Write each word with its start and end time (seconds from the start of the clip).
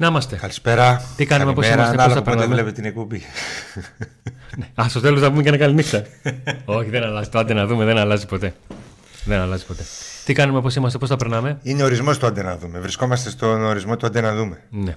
Να 0.00 0.06
είμαστε. 0.06 0.36
Καλησπέρα. 0.36 1.02
Τι 1.16 1.26
κάνουμε, 1.26 1.52
πώς 1.52 1.64
Καλημέρα. 1.66 1.88
είμαστε, 1.92 1.96
πώς 1.96 2.04
Ανάλογα 2.04 2.14
θα 2.14 2.22
πότε 2.22 2.36
περνάμε; 2.36 2.54
βλέπετε 2.54 2.74
την 2.80 2.84
εκπομπή. 2.90 3.22
Α, 4.82 4.88
στο 4.88 5.00
τέλος 5.00 5.20
θα 5.20 5.30
πούμε 5.30 5.42
και 5.42 5.48
ένα 5.48 5.56
καλή 5.56 5.74
νύχτα. 5.74 6.02
Όχι, 6.64 6.90
δεν 6.90 7.02
αλλάζει. 7.02 7.28
Το 7.28 7.38
άντε 7.38 7.54
να 7.54 7.66
δούμε, 7.66 7.84
δεν 7.84 7.98
αλλάζει 7.98 8.26
ποτέ. 8.26 8.54
Δεν 9.24 9.38
αλλάζει 9.40 9.66
ποτέ. 9.66 9.82
Τι 10.24 10.32
κάνουμε, 10.32 10.60
πώς 10.60 10.74
είμαστε, 10.74 10.98
πώς 10.98 11.08
θα 11.08 11.16
περνάμε; 11.16 11.58
Είναι 11.62 11.82
ορισμός 11.82 12.18
του 12.18 12.26
άντε 12.26 12.42
να 12.42 12.56
δούμε. 12.58 12.78
Βρισκόμαστε 12.78 13.30
στον 13.30 13.62
ορισμό 13.64 13.96
του 13.96 14.06
άντε 14.06 14.20
να 14.20 14.34
δούμε. 14.34 14.60
Ναι. 14.70 14.96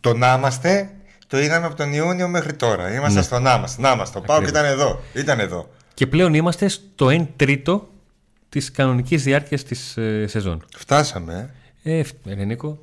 Το 0.00 0.14
να 0.14 0.34
είμαστε 0.34 0.90
το 1.26 1.38
είδαμε 1.40 1.66
από 1.66 1.74
τον 1.74 1.92
Ιούνιο 1.92 2.28
μέχρι 2.28 2.52
τώρα. 2.52 2.92
Είμαστε 2.94 3.18
Ναι. 3.18 3.24
στο 3.24 3.38
να 3.38 3.54
είμαστε. 3.54 3.82
Να 3.82 3.90
είμαστε. 3.92 4.18
Ο 4.18 4.20
Πάοκ 4.20 4.42
Ακριβώς. 4.42 4.60
ήταν 4.60 4.72
εδώ. 4.72 5.00
Ήταν 5.12 5.40
εδώ. 5.40 5.70
Και 5.94 6.06
πλέον 6.06 6.34
είμαστε 6.34 6.68
στο 6.68 7.06
1 7.10 7.26
τρίτο 7.36 7.88
της 8.48 8.70
κανονικής 8.70 9.22
διάρκειας 9.22 9.62
της 9.62 9.96
ε, 9.96 10.26
σεζόν. 10.26 10.64
Φτάσαμε. 10.76 11.50
ε. 11.82 11.98
Ε, 11.98 12.04
ε, 12.28 12.34
Νίκο. 12.44 12.78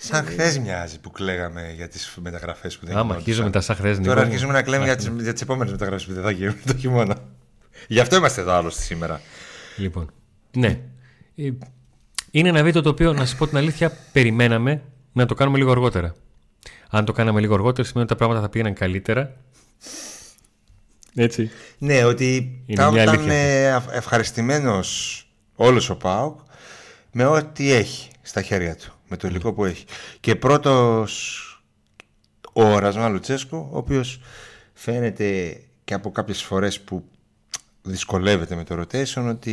Σαν 0.00 0.24
χθες 0.26 0.58
μοιάζει 0.58 1.00
που 1.00 1.10
κλαίγαμε 1.10 1.72
για 1.76 1.88
τις 1.88 2.18
μεταγραφές 2.22 2.78
που 2.78 2.86
δεν 2.86 2.96
Άμα 2.96 3.02
γινόντουσαν. 3.02 3.26
αρχίζουμε 3.28 3.50
τα 3.50 3.60
σαν 3.60 3.76
χθες, 3.76 3.96
Νίκο. 3.98 4.08
Τώρα 4.08 4.20
μου. 4.20 4.26
αρχίζουμε 4.26 4.52
να 4.52 4.62
κλαίμε 4.62 4.84
για 4.84 4.96
τι 4.96 5.10
για 5.22 5.32
τις 5.32 5.42
επόμενες 5.42 5.72
μεταγραφές 5.72 6.06
που 6.06 6.12
δεν 6.12 6.22
θα 6.22 6.30
γίνουν 6.30 6.56
το 6.66 6.76
χειμώνα. 6.76 7.16
Γι' 7.88 8.00
αυτό 8.00 8.16
είμαστε 8.16 8.40
εδώ 8.40 8.52
άλλωστε 8.52 8.82
σήμερα. 8.82 9.20
Λοιπόν. 9.76 10.10
Ναι. 10.56 10.80
Ε, 11.36 11.50
Είναι 12.30 12.48
ένα 12.48 12.62
βίντεο 12.62 12.82
το 12.82 12.88
οποίο, 12.88 13.12
να 13.12 13.18
σας 13.26 13.36
πω 13.36 13.46
την 13.46 13.56
αλήθεια, 13.56 13.92
περιμέναμε 14.12 14.82
να 15.12 15.26
το 15.26 15.34
κάνουμε 15.34 15.58
λίγο 15.58 15.70
αργότερα. 15.70 16.14
Αν 16.90 17.04
το 17.04 17.12
κάναμε 17.12 17.40
λίγο 17.40 17.54
αργότερα, 17.54 17.86
σημαίνει 17.88 18.04
ότι 18.04 18.12
τα 18.14 18.24
πράγματα 18.24 18.40
θα 18.44 18.48
πήγαιναν 18.48 18.74
καλύτερα. 18.74 19.34
Έτσι. 21.14 21.50
Ναι, 21.78 22.04
ότι 22.04 22.60
Είναι 22.66 22.82
θα 22.82 22.90
μια 22.90 23.02
ήταν 23.02 23.14
αλήθεια 23.18 23.84
ευχαριστημένος 23.90 25.22
όλος 25.54 25.90
ο 25.90 25.96
Πάοκ 25.96 26.38
με 27.12 27.24
ό,τι 27.24 27.72
έχει 27.72 28.10
στα 28.22 28.42
χέρια 28.42 28.76
του, 28.76 28.92
με 29.08 29.16
το 29.16 29.28
υλικό 29.28 29.52
που 29.52 29.64
έχει. 29.64 29.84
Και 30.20 30.36
πρώτος 30.36 31.42
ο 32.52 32.78
Ρασμάν 32.78 33.12
Λουτσέσκο, 33.12 33.68
ο 33.72 33.76
οποίος 33.76 34.20
φαίνεται 34.72 35.60
και 35.84 35.94
από 35.94 36.10
κάποιες 36.10 36.42
φορές 36.42 36.80
που 36.80 37.04
δυσκολεύεται 37.82 38.54
με 38.54 38.64
το 38.64 38.80
rotation 38.80 39.26
ότι 39.28 39.52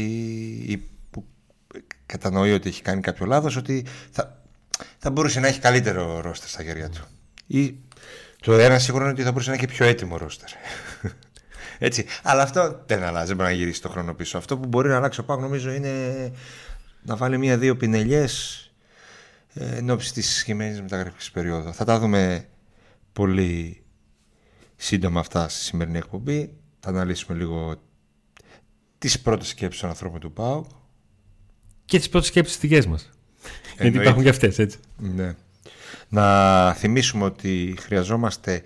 ή 0.68 0.78
που 1.12 1.26
κατανοεί 2.06 2.52
ότι 2.52 2.70
έχει 2.70 2.82
κάνει 2.82 3.02
κάποιο 3.02 3.26
λάθος 3.26 3.56
ότι 3.56 3.86
θα, 4.12 4.42
θα 4.98 5.12
μπορούσε 5.12 5.40
να 5.40 5.48
έχει 5.48 5.60
καλύτερο 5.60 6.22
ρόστερ 6.22 6.50
στα 6.50 6.64
χέρια 6.64 6.90
του. 6.90 7.08
Ή 7.48 7.76
το 8.42 8.54
ένα 8.54 8.80
σίγουρο 8.80 9.04
είναι 9.04 9.14
ότι 9.14 9.24
θα 9.24 9.32
μπορούσε 9.32 9.50
να 9.50 9.56
έχει 9.56 9.66
πιο 9.66 9.86
έτοιμο 9.86 10.18
ρόστερ. 10.18 10.50
Έτσι, 11.80 12.06
αλλά 12.24 12.42
αυτό 12.42 12.84
δεν 12.86 13.04
αλλάζει, 13.04 13.28
δεν 13.28 13.36
μπορεί 13.36 13.50
να 13.50 13.56
γυρίσει 13.56 13.82
το 13.82 13.90
χρόνο 13.90 14.14
πίσω. 14.14 14.38
Αυτό 14.38 14.58
που 14.58 14.68
μπορεί 14.68 14.90
να 14.90 14.96
αλλάξει 14.96 15.20
ο 15.20 15.24
Πάκ 15.24 15.40
νομίζω 15.40 15.72
είναι 15.72 16.32
να 17.02 17.16
βάλει 17.16 17.38
μία-δύο 17.38 17.76
πινελιές 17.76 18.60
ε, 18.62 18.65
εν 19.58 19.90
ώψη 19.90 20.14
της 20.14 20.36
σχημένης 20.36 20.82
μεταγραφικής 20.82 21.32
περίοδου 21.32 21.74
θα 21.74 21.86
τα 21.86 22.00
δούμε 22.00 22.48
πολύ 23.14 23.84
σύντομα 24.76 25.20
αυτά 25.20 25.50
στη 25.50 25.64
σημερινή 25.64 25.98
εκπομπή 25.98 26.54
θα 26.80 26.90
αναλύσουμε 26.90 27.38
λίγο 27.38 27.76
τις 28.98 29.20
πρώτες 29.20 29.48
σκέψεις 29.48 29.82
των 29.82 29.90
ανθρώπων 29.90 30.20
του 30.20 30.34
ΠΑΟΚ 30.34 30.66
Και 31.86 31.98
τις 31.98 32.10
πρώτες 32.10 32.28
σκέψεις 32.28 32.58
δικές 32.58 32.86
μας. 32.86 33.10
Γιατί 33.42 33.74
Εννοείται. 33.78 34.02
υπάρχουν 34.02 34.24
και 34.24 34.30
αυτές, 34.30 34.60
έτσι. 34.60 34.78
Ναι. 34.98 35.36
Να 36.10 36.74
θυμίσουμε 36.74 37.24
ότι 37.24 37.76
χρειαζόμαστε 37.80 38.62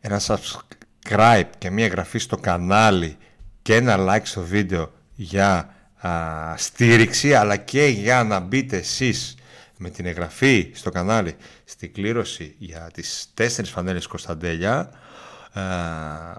ένα 0.00 0.20
subscribe 0.20 1.48
και 1.58 1.70
μια 1.70 1.84
εγγραφή 1.84 2.18
στο 2.18 2.36
κανάλι 2.36 3.16
και 3.62 3.74
ένα 3.74 3.96
like 3.98 4.24
στο 4.24 4.42
βίντεο 4.42 4.92
για 5.14 5.74
α, 6.06 6.54
στήριξη 6.56 7.34
αλλά 7.34 7.56
και 7.56 7.86
για 7.86 8.24
να 8.24 8.40
μπείτε 8.40 8.76
εσείς 8.76 9.34
με 9.78 9.90
την 9.90 10.06
εγγραφή 10.06 10.70
στο 10.74 10.90
κανάλι 10.90 11.34
στην 11.64 11.92
κλήρωση 11.92 12.54
για 12.58 12.90
τις 12.92 13.28
τέσσερις 13.34 13.70
φανέλες 13.70 14.06
Κωνσταντέλια 14.06 14.90
α, 15.52 15.62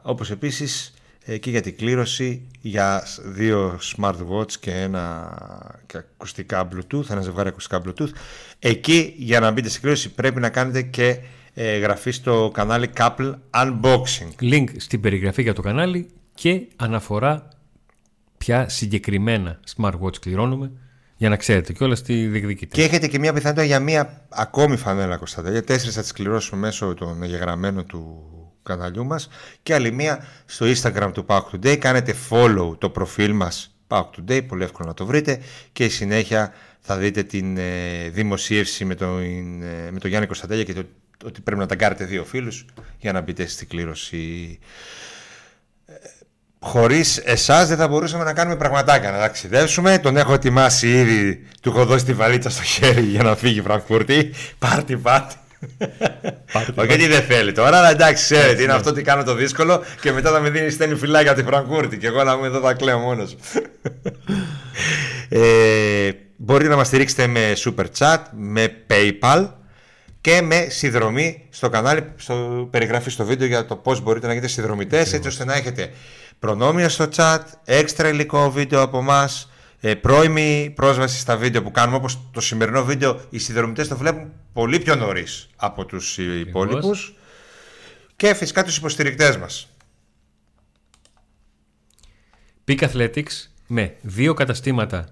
όπως 0.02 0.32
επίσης 0.32 0.94
ε, 1.26 1.38
και 1.38 1.50
για 1.50 1.62
την 1.62 1.78
κλήρωση 1.78 2.48
για 2.62 3.04
δύο 3.24 3.80
smartwatch 3.96 4.52
και 4.60 4.72
ένα 4.72 5.34
και 5.86 5.98
ακουστικά 5.98 6.68
bluetooth, 6.72 7.10
ένα 7.10 7.22
ζευγάρι 7.22 7.50
ακουστικά 7.50 7.82
bluetooth. 7.86 8.12
Εκεί 8.60 9.14
για 9.18 9.40
να 9.40 9.52
μπείτε 9.52 9.70
στην 9.70 9.82
κλήρωση 9.82 10.10
πρέπει 10.10 10.40
να 10.40 10.50
κάνετε 10.50 10.82
και 10.82 11.20
ε, 11.54 11.74
εγγραφή 11.74 12.12
στο 12.12 12.52
κανάλι 12.54 12.90
Couple 12.98 13.34
Unboxing. 13.50 14.42
Link 14.42 14.66
στην 14.78 15.02
περιγραφή 15.02 15.42
για 15.42 15.54
το 15.54 15.62
κανάλι 15.62 16.10
και 16.34 16.62
αναφορά 16.76 17.48
ποια 18.38 18.70
συγκεκριμένα 18.70 19.60
smartwatch 19.76 20.20
κληρώνουμε 20.20 20.72
για 21.26 21.34
να 21.34 21.40
ξέρετε 21.40 21.74
κιόλας 21.74 22.02
τι 22.02 22.28
διεκδικείτε. 22.28 22.76
Και 22.76 22.84
έχετε 22.84 23.08
και 23.08 23.20
μια 23.20 23.34
πιθανότητα 23.34 23.66
για 23.66 23.80
μια 23.80 24.26
ακόμη 24.30 24.78
φανέλα 24.78 25.18
Κωνσταντέλια. 25.18 25.64
Τέσσερις 25.64 25.96
θα 25.96 26.02
τις 26.02 26.12
κληρώσουμε 26.12 26.62
μέσω 26.62 26.94
των 26.94 27.24
εγγεγραμμένων 27.24 27.86
του 27.86 28.26
καναλιού 28.64 29.06
μας 29.06 29.30
και 29.64 29.74
άλλη 29.74 29.92
μία 29.92 30.26
στο 30.46 30.66
Instagram 30.66 31.10
του 31.14 31.26
Pauk 31.28 31.42
Today. 31.52 31.78
Κάνετε 31.78 32.16
follow 32.30 32.78
το 32.78 32.90
προφίλ 32.90 33.34
μας 33.34 33.76
Pauk 33.88 34.06
Today, 34.18 34.46
πολύ 34.48 34.64
εύκολο 34.64 34.88
να 34.88 34.94
το 34.94 35.06
βρείτε 35.06 35.40
και 35.72 35.86
η 35.86 35.90
συνέχεια 35.90 36.54
θα 36.80 36.98
δείτε 36.98 37.24
την 37.24 37.58
ε, 37.58 38.10
δημοσίευση 38.10 38.86
με 38.86 38.96
τον, 38.96 39.22
ε, 39.62 39.92
με 39.92 40.00
τον 40.00 40.10
Γιάννη 40.10 40.28
Κωνσταντέλια 40.28 40.64
και 40.64 40.74
το, 40.74 40.84
ότι 41.26 41.42
πρέπει 41.42 41.60
να 41.60 41.66
ταγκάρετε 41.66 42.06
δύο 42.06 42.24
φίλους 42.24 42.66
για 43.00 43.12
να 43.12 43.22
μπείτε 43.22 43.46
στην 43.46 43.68
κλήρωση. 43.68 44.60
Χωρίς 46.68 47.18
εσάς 47.18 47.68
δεν 47.68 47.78
θα 47.78 47.88
μπορούσαμε 47.88 48.24
να 48.24 48.34
κάνουμε 48.34 48.56
πραγματάκια 48.56 49.12
να 49.12 49.18
ταξιδέψουμε. 49.18 49.98
Τον 49.98 50.18
έχω 50.18 50.34
ετοιμάσει 50.34 50.88
ήδη. 50.88 51.46
Του 51.62 51.70
έχω 51.70 51.86
δώσει 51.86 52.06
τη 52.06 52.14
βαλίτσα 52.14 52.50
στο 52.50 52.64
χέρι 52.64 53.02
για 53.02 53.24
να 53.24 53.36
φύγει 53.36 53.60
η 53.60 53.62
Φραγκφούρτη. 53.62 54.34
Πάρτι, 54.60 54.98
πάρτι. 54.98 55.36
Όχι 56.76 56.88
γιατί 56.88 57.08
δεν 57.08 57.22
θέλει 57.22 57.52
τώρα, 57.52 57.78
αλλά 57.78 57.90
εντάξει, 57.90 58.24
ξέρετε, 58.24 58.64
είναι 58.64 58.74
αυτό 58.74 58.90
ότι 58.90 59.02
κάνω 59.02 59.24
το 59.24 59.34
δύσκολο 59.34 59.84
και 60.02 60.12
μετά 60.12 60.32
θα 60.32 60.40
με 60.40 60.50
δίνει 60.50 60.70
στέλνει 60.70 60.96
φυλάκια 60.96 61.32
από 61.32 61.40
τη 61.40 61.46
Φραγκούρτη 61.46 61.98
και 61.98 62.08
εγώ 62.08 62.24
να 62.24 62.34
είμαι 62.34 62.48
εδώ 62.48 62.60
θα 62.60 62.74
κλαίω 62.74 62.98
μόνος. 62.98 63.36
ε, 65.30 66.10
μπορείτε 66.36 66.70
να 66.70 66.76
μας 66.76 66.88
στηρίξετε 66.88 67.28
με 67.28 67.54
super 67.56 67.86
chat, 67.98 68.18
με 68.32 68.68
paypal 68.88 69.50
και 70.22 70.42
με 70.42 70.68
συνδρομή 70.70 71.46
στο 71.50 71.70
κανάλι, 71.70 72.04
στο 72.16 72.68
περιγραφή 72.72 73.10
στο 73.10 73.26
βίντεο 73.26 73.48
για 73.48 73.66
το 73.66 73.76
πώς 73.76 74.02
μπορείτε 74.02 74.28
να 74.28 74.34
γίνετε 74.34 74.52
συνδρομητές 74.52 75.14
έτσι 75.14 75.28
ώστε 75.28 75.46
να 75.46 75.54
έχετε 75.54 75.90
προνόμια 76.40 76.90
στο 76.90 77.08
chat, 77.16 77.40
έξτρα 77.64 78.08
υλικό 78.10 78.52
βίντεο 78.52 78.82
από 78.82 78.98
εμάς, 78.98 79.50
ε, 79.80 79.96
πρώιμη 79.96 80.74
πρόσβαση 80.76 81.20
στα 81.20 81.38
βίντεο 81.38 81.64
που 81.64 81.72
κάνουμε 81.72 81.98
όπως 81.98 82.20
το 82.32 82.42
σημερινό 82.42 82.84
βίντεο 82.84 83.22
οι 83.30 83.38
συνδρομητές 83.38 83.88
το 83.88 83.98
βλέπουν 83.98 84.32
πολύ 84.54 84.80
πιο 84.80 84.96
νωρίς 84.96 85.50
από 85.56 85.86
τους 85.86 86.18
υπόλοιπους 86.18 87.16
και 88.16 88.34
φυσικά 88.34 88.64
τους 88.64 88.78
υποστηρικτές 88.78 89.38
μας. 89.38 89.68
Peak 92.68 92.90
Athletics 92.90 93.50
με 93.68 93.96
δύο 94.02 94.34
καταστήματα 94.34 95.08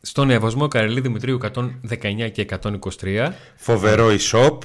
στον 0.00 0.30
Ευωσμό 0.30 0.68
Καρελή 0.68 1.00
Δημητρίου 1.00 1.38
119 1.42 2.30
και 2.32 2.46
123. 2.62 3.32
Φοβερό 3.56 4.08
e-shop. 4.08 4.58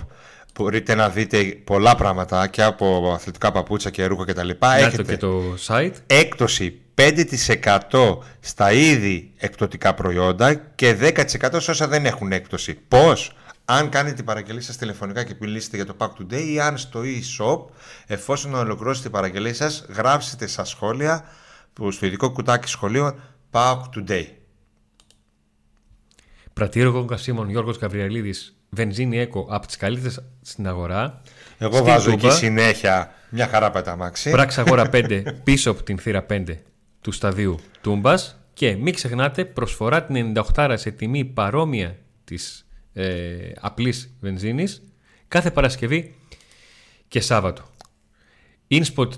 Μπορείτε 0.53 0.95
να 0.95 1.09
δείτε 1.09 1.43
πολλά 1.43 1.95
πράγματα 1.95 2.47
και 2.47 2.63
από 2.63 3.11
αθλητικά 3.15 3.51
παπούτσα 3.51 3.89
και 3.89 4.05
ρούχα 4.05 4.25
κτλ. 4.25 4.47
Να 4.47 4.55
το 4.57 4.67
Έχετε 4.67 5.03
και 5.03 5.17
το 5.17 5.41
site. 5.67 5.93
έκπτωση 6.07 6.81
5% 6.95 8.17
στα 8.39 8.71
ήδη 8.71 9.31
εκπτωτικά 9.37 9.93
προϊόντα 9.93 10.53
και 10.53 10.97
10% 10.99 11.57
σε 11.57 11.71
όσα 11.71 11.87
δεν 11.87 12.05
έχουν 12.05 12.31
έκπτωση. 12.31 12.73
Πώς; 12.87 13.31
Αν 13.65 13.89
κάνετε 13.89 14.15
την 14.15 14.25
παραγγελία 14.25 14.61
σας 14.61 14.77
τηλεφωνικά 14.77 15.23
και 15.23 15.35
μιλήσετε 15.39 15.75
για 15.75 15.85
το 15.85 15.95
Pack 15.97 16.07
Today 16.07 16.43
ή 16.47 16.59
αν 16.59 16.77
στο 16.77 17.01
e-shop, 17.03 17.65
εφόσον 18.07 18.53
ολοκληρώσετε 18.53 19.03
την 19.03 19.11
παραγγελία 19.11 19.53
σας, 19.53 19.85
γράψετε 19.89 20.47
στα 20.47 20.65
σχόλια 20.65 21.25
που 21.73 21.91
στο 21.91 22.05
ειδικό 22.05 22.31
κουτάκι 22.31 22.67
σχολείων 22.67 23.21
Pack 23.51 23.77
Today. 23.95 24.25
Πρατήριο 26.53 27.05
καυσίμων 27.05 27.49
Γιώργος 27.49 27.77
Γαβριαλίδης, 27.77 28.60
βενζίνη 28.75 29.19
έκο 29.19 29.47
από 29.49 29.67
τις 29.67 29.77
καλύτερες 29.77 30.23
στην 30.41 30.67
αγορά. 30.67 31.21
Εγώ 31.57 31.73
Στην 31.73 31.85
βάζω 31.85 32.11
Τούμπα, 32.11 32.27
εκεί 32.27 32.37
συνέχεια 32.37 33.11
μια 33.29 33.47
χαρά 33.47 33.71
πεταμάξι. 33.71 34.29
Πράξη 34.29 34.59
αγορά 34.59 34.89
5 34.93 35.23
πίσω 35.43 35.71
από 35.71 35.83
την 35.83 35.97
θύρα 35.97 36.25
5 36.29 36.43
του 37.01 37.11
σταδίου 37.11 37.59
Τούμπας 37.81 38.39
και 38.53 38.75
μην 38.75 38.93
ξεχνάτε 38.93 39.45
προσφορά 39.45 40.03
την 40.03 40.33
98 40.55 40.73
σε 40.77 40.91
τιμή 40.91 41.25
παρόμοια 41.25 41.97
της 42.23 42.67
ε, 42.93 43.51
απλής 43.59 44.15
βενζίνης 44.19 44.81
κάθε 45.27 45.51
Παρασκευή 45.51 46.15
και 47.07 47.19
Σάββατο. 47.19 47.63
Ινспοτ 48.67 49.13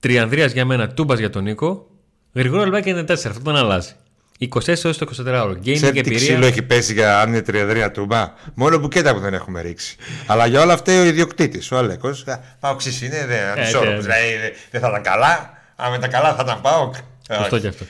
Τριανδρίας 0.00 0.52
για 0.52 0.64
μένα, 0.64 0.88
Τούμπας 0.88 1.18
για 1.18 1.30
τον 1.30 1.42
Νίκο. 1.42 1.90
Γρηγορό 2.32 2.64
λεπτάκι 2.64 2.92
94, 2.94 3.10
αυτό 3.12 3.40
δεν 3.40 3.56
αλλάζει. 3.56 3.92
24 4.40 4.84
έως 4.84 4.98
το 4.98 5.06
24 5.18 5.26
ώρο. 5.26 5.52
Gaming 5.52 5.72
Ξέρετε 5.74 5.90
τι 5.92 5.98
εμπειρία. 5.98 6.16
ξύλο 6.18 6.46
έχει 6.46 6.62
πέσει 6.62 6.92
για 6.92 7.20
αν 7.20 7.28
είναι 7.28 7.42
τριεδρία 7.42 7.90
τούμπα. 7.90 8.32
Μόνο 8.54 8.78
μπουκέτα 8.78 9.14
που 9.14 9.20
δεν 9.20 9.34
έχουμε 9.34 9.60
ρίξει. 9.60 9.96
Αλλά 10.26 10.46
για 10.46 10.60
όλα 10.62 10.72
αυτά 10.72 11.00
ο 11.00 11.04
ιδιοκτήτης, 11.04 11.70
ο 11.72 11.76
Αλέκος. 11.76 12.24
Πάω 12.60 12.74
ξύ 12.76 13.06
είναι, 13.06 13.26
δεν 13.26 13.42
ανισόρροπο. 13.46 13.90
ναι. 13.90 13.98
Δηλαδή 14.00 14.36
δεν- 14.40 14.52
δεν 14.70 14.80
θα 14.80 14.88
ήταν 14.88 15.02
καλά. 15.02 15.62
Αν 15.76 15.94
ήταν 15.94 16.10
καλά 16.10 16.34
θα 16.34 16.42
ήταν 16.44 16.60
πάω. 16.60 16.90
Αυτό 17.28 17.58
και 17.58 17.66
αυτό. 17.68 17.84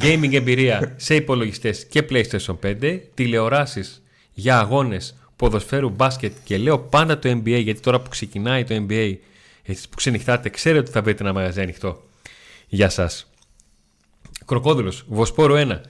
Gaming 0.00 0.32
εμπειρία 0.34 0.92
σε 0.96 1.14
υπολογιστές 1.14 1.86
και 1.88 2.04
PlayStation 2.10 2.58
5, 2.62 3.00
τηλεοράσεις 3.14 4.02
για 4.32 4.58
αγώνες 4.58 5.14
ποδοσφαίρου 5.36 5.88
μπάσκετ 5.90 6.32
και 6.44 6.56
λέω 6.56 6.78
πάντα 6.78 7.18
το 7.18 7.30
NBA 7.30 7.60
γιατί 7.62 7.80
τώρα 7.80 8.00
που 8.00 8.08
ξεκινάει 8.10 8.64
το 8.64 8.86
NBA, 8.88 9.14
εσείς 9.64 9.88
που 9.88 9.96
ξενυχτάτε, 9.96 10.48
ξέρετε 10.48 10.80
ότι 10.80 10.90
θα 10.90 11.02
βρείτε 11.02 11.22
ένα 11.22 11.32
μαγαζί 11.32 11.60
ανοιχτό 11.60 12.02
για 12.68 12.88
σας. 12.88 13.26
Κροκόδουλος, 14.46 15.04
Βοσπόρο 15.08 15.54
1. 15.56 15.80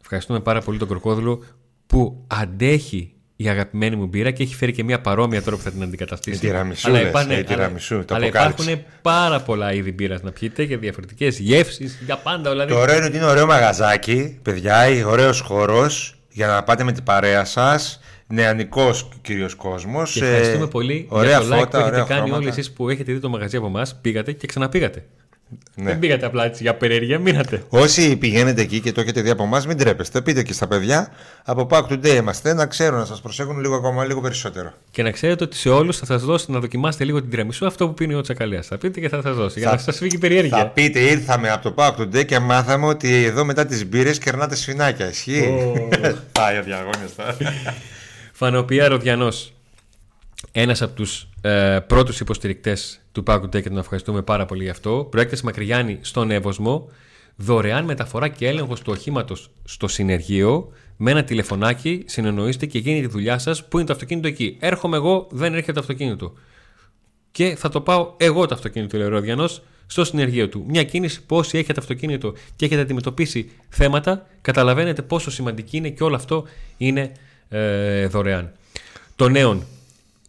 Ευχαριστούμε 0.00 0.40
πάρα 0.40 0.60
πολύ 0.60 0.78
τον 0.78 0.88
Κροκόδουλο 0.88 1.44
που 1.86 2.24
αντέχει 2.26 3.14
η 3.36 3.48
αγαπημένη 3.48 3.96
μου 3.96 4.06
μπύρα 4.06 4.30
και 4.30 4.42
έχει 4.42 4.54
φέρει 4.54 4.72
και 4.72 4.84
μια 4.84 5.00
παρόμοια 5.00 5.42
τώρα 5.42 5.56
που 5.56 5.62
θα 5.62 5.70
την 5.70 5.82
αντικαταστήσει. 5.82 6.36
Η 6.36 6.40
τυραμισού, 6.40 6.88
αλλά 6.88 6.98
λες, 7.00 7.08
υπάρχουν, 7.08 7.30
η 7.30 7.42
τυραμισού, 7.42 7.94
αλλά, 7.94 8.04
το 8.04 8.14
αλλά 8.14 8.24
αποκάλυψε. 8.24 8.70
υπάρχουν 8.70 8.92
πάρα 9.02 9.40
πολλά 9.40 9.72
είδη 9.72 9.92
μπύρας 9.92 10.22
να 10.22 10.32
πιείτε 10.32 10.64
και 10.64 10.76
διαφορετικές 10.76 11.38
γεύσεις 11.38 11.98
για 12.04 12.16
πάντα. 12.16 12.50
Δηλαδή, 12.50 12.72
Το 12.72 12.78
ωραίο 12.78 12.96
είναι 12.96 13.06
ότι 13.06 13.16
είναι 13.16 13.26
ωραίο 13.26 13.46
μαγαζάκι, 13.46 14.38
παιδιά, 14.42 15.06
ωραίος 15.06 15.40
χώρος 15.40 16.18
για 16.30 16.46
να 16.46 16.62
πάτε 16.62 16.84
με 16.84 16.92
την 16.92 17.02
παρέα 17.02 17.44
σας. 17.44 18.00
Νεανικός 18.26 19.08
κυρίως 19.22 19.54
κόσμος. 19.54 20.12
Και 20.12 20.24
ευχαριστούμε 20.24 20.66
πολύ 20.66 21.06
ωραία 21.08 21.40
για 21.40 21.48
το 21.48 21.54
like 21.54 21.58
φώτα, 21.58 21.68
που 21.70 21.76
έχετε 21.76 21.94
ωραία 21.94 22.04
κάνει 22.04 22.20
χρώματα. 22.20 22.36
όλοι 22.36 22.48
εσείς 22.48 22.72
που 22.72 22.88
έχετε 22.88 23.12
δει 23.12 23.18
το 23.18 23.28
μαγαζί 23.28 23.56
από 23.56 23.66
εμάς. 23.66 23.96
Πήγατε 24.00 24.32
και 24.32 24.46
ξαναπήγατε. 24.46 25.04
Ναι. 25.74 25.84
Δεν 25.90 25.98
πήγατε 25.98 26.26
απλά 26.26 26.44
έτσι 26.44 26.62
για 26.62 26.74
περιέργεια, 26.74 27.18
μείνατε. 27.18 27.62
Όσοι 27.68 28.16
πηγαίνετε 28.16 28.60
εκεί 28.60 28.80
και 28.80 28.92
το 28.92 29.00
έχετε 29.00 29.20
δει 29.20 29.30
από 29.30 29.42
εμάς, 29.42 29.66
μην 29.66 29.76
τρέπεστε. 29.78 30.20
Πείτε 30.22 30.42
και 30.42 30.52
στα 30.52 30.66
παιδιά 30.66 31.08
από 31.44 31.66
Pack 31.70 31.82
Today 31.82 32.06
είμαστε 32.16 32.54
να 32.54 32.66
ξέρουν 32.66 32.98
να 32.98 33.04
σας 33.04 33.20
προσέχουν 33.20 33.60
λίγο 33.60 33.74
ακόμα 33.74 34.04
λίγο 34.04 34.20
περισσότερο. 34.20 34.72
Και 34.90 35.02
να 35.02 35.10
ξέρετε 35.10 35.44
ότι 35.44 35.56
σε 35.56 35.68
όλους 35.68 35.98
θα 35.98 36.06
σας 36.06 36.22
δώσει 36.24 36.50
να 36.50 36.58
δοκιμάσετε 36.60 37.04
λίγο 37.04 37.20
την 37.20 37.30
τυραμισού 37.30 37.66
αυτό 37.66 37.86
που 37.88 37.94
πίνει 37.94 38.14
ο 38.14 38.20
Τσακαλέας. 38.20 38.66
Θα 38.66 38.78
πείτε 38.78 39.00
και 39.00 39.08
θα 39.08 39.22
σας 39.22 39.36
δώσει. 39.36 39.58
Για 39.58 39.68
Θα- 39.68 39.74
να 39.74 39.80
σας 39.80 39.96
φύγει 39.96 40.10
η 40.16 40.18
Θα 40.18 40.26
περιέργεια. 40.26 40.66
πείτε, 40.68 41.00
ήρθαμε 41.00 41.50
από 41.50 41.70
το 41.70 41.74
Pack 41.76 42.00
Today 42.00 42.24
και 42.26 42.38
μάθαμε 42.38 42.86
ότι 42.86 43.24
εδώ 43.24 43.44
μετά 43.44 43.66
τις 43.66 43.86
μπύρες 43.86 44.18
κερνάτε 44.18 44.54
σφινάκια. 44.56 45.08
Ισχύει. 45.08 45.48
Πάει 46.32 46.58
ο 46.58 46.62
διαγώνιος 46.62 47.14
τώρα. 47.16 47.36
Φανοπία 48.32 48.88
Ροδιανός. 48.88 49.52
Ένας 50.52 50.82
από 50.82 50.94
τους 50.94 51.26
ε, 51.46 51.80
πρώτους 51.86 52.20
υποστηρικτές 52.20 53.00
του 53.12 53.22
Πάκου 53.22 53.48
Τέ 53.48 53.60
και 53.60 53.68
τον 53.68 53.78
ευχαριστούμε 53.78 54.22
πάρα 54.22 54.46
πολύ 54.46 54.62
γι' 54.62 54.70
αυτό. 54.70 55.06
Προέκταση 55.10 55.44
Μακριγιάννη 55.44 55.98
στον 56.00 56.30
Εύωσμο. 56.30 56.88
Δωρεάν 57.36 57.84
μεταφορά 57.84 58.28
και 58.28 58.48
έλεγχος 58.48 58.80
του 58.80 58.92
οχήματος 58.96 59.50
στο 59.64 59.88
συνεργείο. 59.88 60.72
Με 60.96 61.10
ένα 61.10 61.24
τηλεφωνάκι 61.24 62.02
συνεννοείστε 62.06 62.66
και 62.66 62.78
γίνει 62.78 63.00
τη 63.00 63.06
δουλειά 63.06 63.38
σας. 63.38 63.68
Πού 63.68 63.76
είναι 63.76 63.86
το 63.86 63.92
αυτοκίνητο 63.92 64.28
εκεί; 64.28 64.56
Έρχομαι 64.60 64.96
εγώ, 64.96 65.26
δεν 65.30 65.52
έρχεται 65.52 65.72
το 65.72 65.80
αυτοκίνητο. 65.80 66.32
Και 67.30 67.56
θα 67.56 67.68
το 67.68 67.80
πάω 67.80 68.14
εγώ 68.16 68.46
το 68.46 68.54
αυτοκίνητο, 68.54 68.96
λέει 68.96 69.06
ο 69.06 69.10
Ροδιανό, 69.10 69.48
στο 69.86 70.04
συνεργείο 70.04 70.48
του. 70.48 70.64
Μια 70.68 70.84
κίνηση 70.84 71.22
που 71.22 71.36
όσοι 71.36 71.58
έχετε 71.58 71.80
αυτοκίνητο 71.80 72.34
και 72.56 72.64
έχετε 72.64 72.80
αντιμετωπίσει 72.80 73.50
θέματα, 73.68 74.26
καταλαβαίνετε 74.40 75.02
πόσο 75.02 75.30
σημαντική 75.30 75.76
είναι 75.76 75.88
και 75.88 76.02
όλο 76.02 76.14
αυτό 76.14 76.44
είναι 76.76 77.12
ε, 77.48 78.06
δωρεάν. 78.06 78.52
Το 79.16 79.28
νέον, 79.28 79.66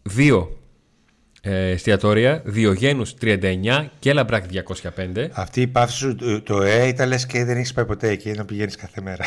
δύο 0.03 0.57
ε, 1.47 1.69
εστιατόρια, 1.69 2.41
Διογένους 2.45 3.13
39 3.21 3.89
και 3.99 4.13
Λαμπράκη 4.13 4.43
205. 4.51 5.29
Αυτή 5.31 5.61
η 5.61 5.67
παύση 5.67 5.97
σου, 5.97 6.15
το- 6.15 6.41
το 6.41 6.61
εε 6.61 6.87
ήταν 6.87 7.07
λες 7.07 7.25
και 7.25 7.43
δεν 7.45 7.57
έχεις 7.57 7.73
πάει 7.73 7.85
ποτέ 7.85 8.09
εκεί, 8.09 8.29
ενώ 8.29 8.43
πηγαίνεις 8.45 8.75
κάθε 8.75 9.01
μέρα. 9.01 9.25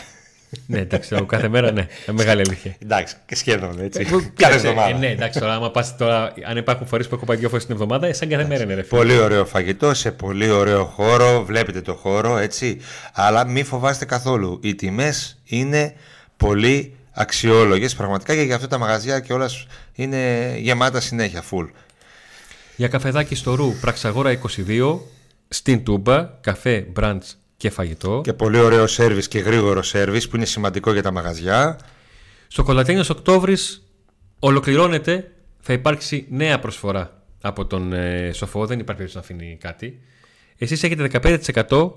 ναι, 0.67 0.79
εντάξει, 0.79 1.15
ο 1.15 1.25
κάθε 1.27 1.49
μέρα 1.49 1.73
ναι, 1.73 1.87
μεγάλη 2.13 2.41
αλήθεια. 2.41 2.77
Εντάξει, 2.83 3.15
και 3.27 3.35
σχεδόν 3.37 3.81
έτσι. 3.81 4.03
Που- 4.05 4.11
Κάθε 4.11 4.31
κοίταξε, 4.35 4.57
εβδομάδα. 4.69 4.89
ε, 4.97 4.99
ναι, 4.99 5.07
εντάξει, 5.11 5.41
τώρα, 5.41 5.55
άμα 5.55 5.71
πας 5.71 5.97
τώρα, 5.97 6.33
αν 6.49 6.57
υπάρχουν 6.57 6.87
φορές 6.87 7.03
που 7.03 7.15
έχω 7.15 7.25
πάει 7.25 7.37
δύο 7.37 7.49
φορές 7.49 7.65
την 7.65 7.75
εβδομάδα, 7.75 8.07
ε, 8.07 8.13
σαν 8.13 8.29
κάθε 8.29 8.45
μέρα 8.47 8.63
είναι 8.63 8.75
ρε 8.75 8.83
φίλε. 8.83 8.99
Πολύ 9.01 9.19
ωραίο 9.19 9.45
φαγητό 9.45 9.95
σε 9.95 10.11
πολύ 10.11 10.51
ωραίο 10.51 10.85
χώρο. 10.85 11.45
Βλέπετε 11.45 11.81
το 11.81 11.95
χώρο, 11.95 12.37
έτσι. 12.39 12.81
Αλλά 13.13 13.45
μην 13.47 13.65
φοβάστε 13.65 14.05
καθόλου. 14.05 14.61
Οι 14.63 14.75
τιμές 14.75 15.39
είναι 15.45 15.95
πολύ 16.37 16.93
αξιόλογες 17.13 17.95
πραγματικά 17.95 18.35
και 18.35 18.43
για 18.43 18.55
αυτό 18.55 18.69
τα 18.69 18.79
μαγαζιά 18.79 19.21
και 19.21 19.33
όλας 19.33 19.67
είναι 19.95 20.55
γεμάτα 20.59 21.01
συνέχεια, 21.01 21.43
full. 21.51 21.69
Για 22.79 22.89
καφεδάκι 22.89 23.35
στο 23.35 23.55
Ρου, 23.55 23.75
Πραξαγόρα 23.81 24.41
22, 24.67 24.99
στην 25.49 25.85
Τούμπα, 25.85 26.25
καφέ, 26.41 26.81
μπραντς 26.93 27.39
και 27.57 27.71
φαγητό. 27.71 28.21
Και 28.25 28.33
πολύ 28.33 28.59
ωραίο 28.59 28.87
σέρβις 28.87 29.29
και 29.29 29.39
γρήγορο 29.39 29.83
σέρβις 29.83 30.29
που 30.29 30.37
είναι 30.37 30.45
σημαντικό 30.45 30.93
για 30.93 31.03
τα 31.03 31.11
μαγαζιά. 31.11 31.79
Στο 32.49 32.63
Κολατένιος 32.63 33.11
Οκτώβρης 33.11 33.87
ολοκληρώνεται, 34.39 35.33
θα 35.61 35.73
υπάρξει 35.73 36.27
νέα 36.31 36.59
προσφορά 36.59 37.23
από 37.41 37.67
τον 37.67 37.93
ε, 37.93 38.33
Σοφό, 38.33 38.67
δεν 38.67 38.79
υπάρχει 38.79 39.03
περίπτωση 39.03 39.17
να 39.17 39.21
αφήνει 39.21 39.57
κάτι. 39.61 40.01
Εσείς 40.57 40.83
έχετε 40.83 41.21
15% 41.69 41.91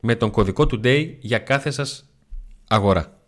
με 0.00 0.14
τον 0.14 0.30
κωδικό 0.30 0.66
του 0.66 0.80
Day 0.84 1.14
για 1.18 1.38
κάθε 1.38 1.70
σας 1.70 2.04
αγορά. 2.68 3.18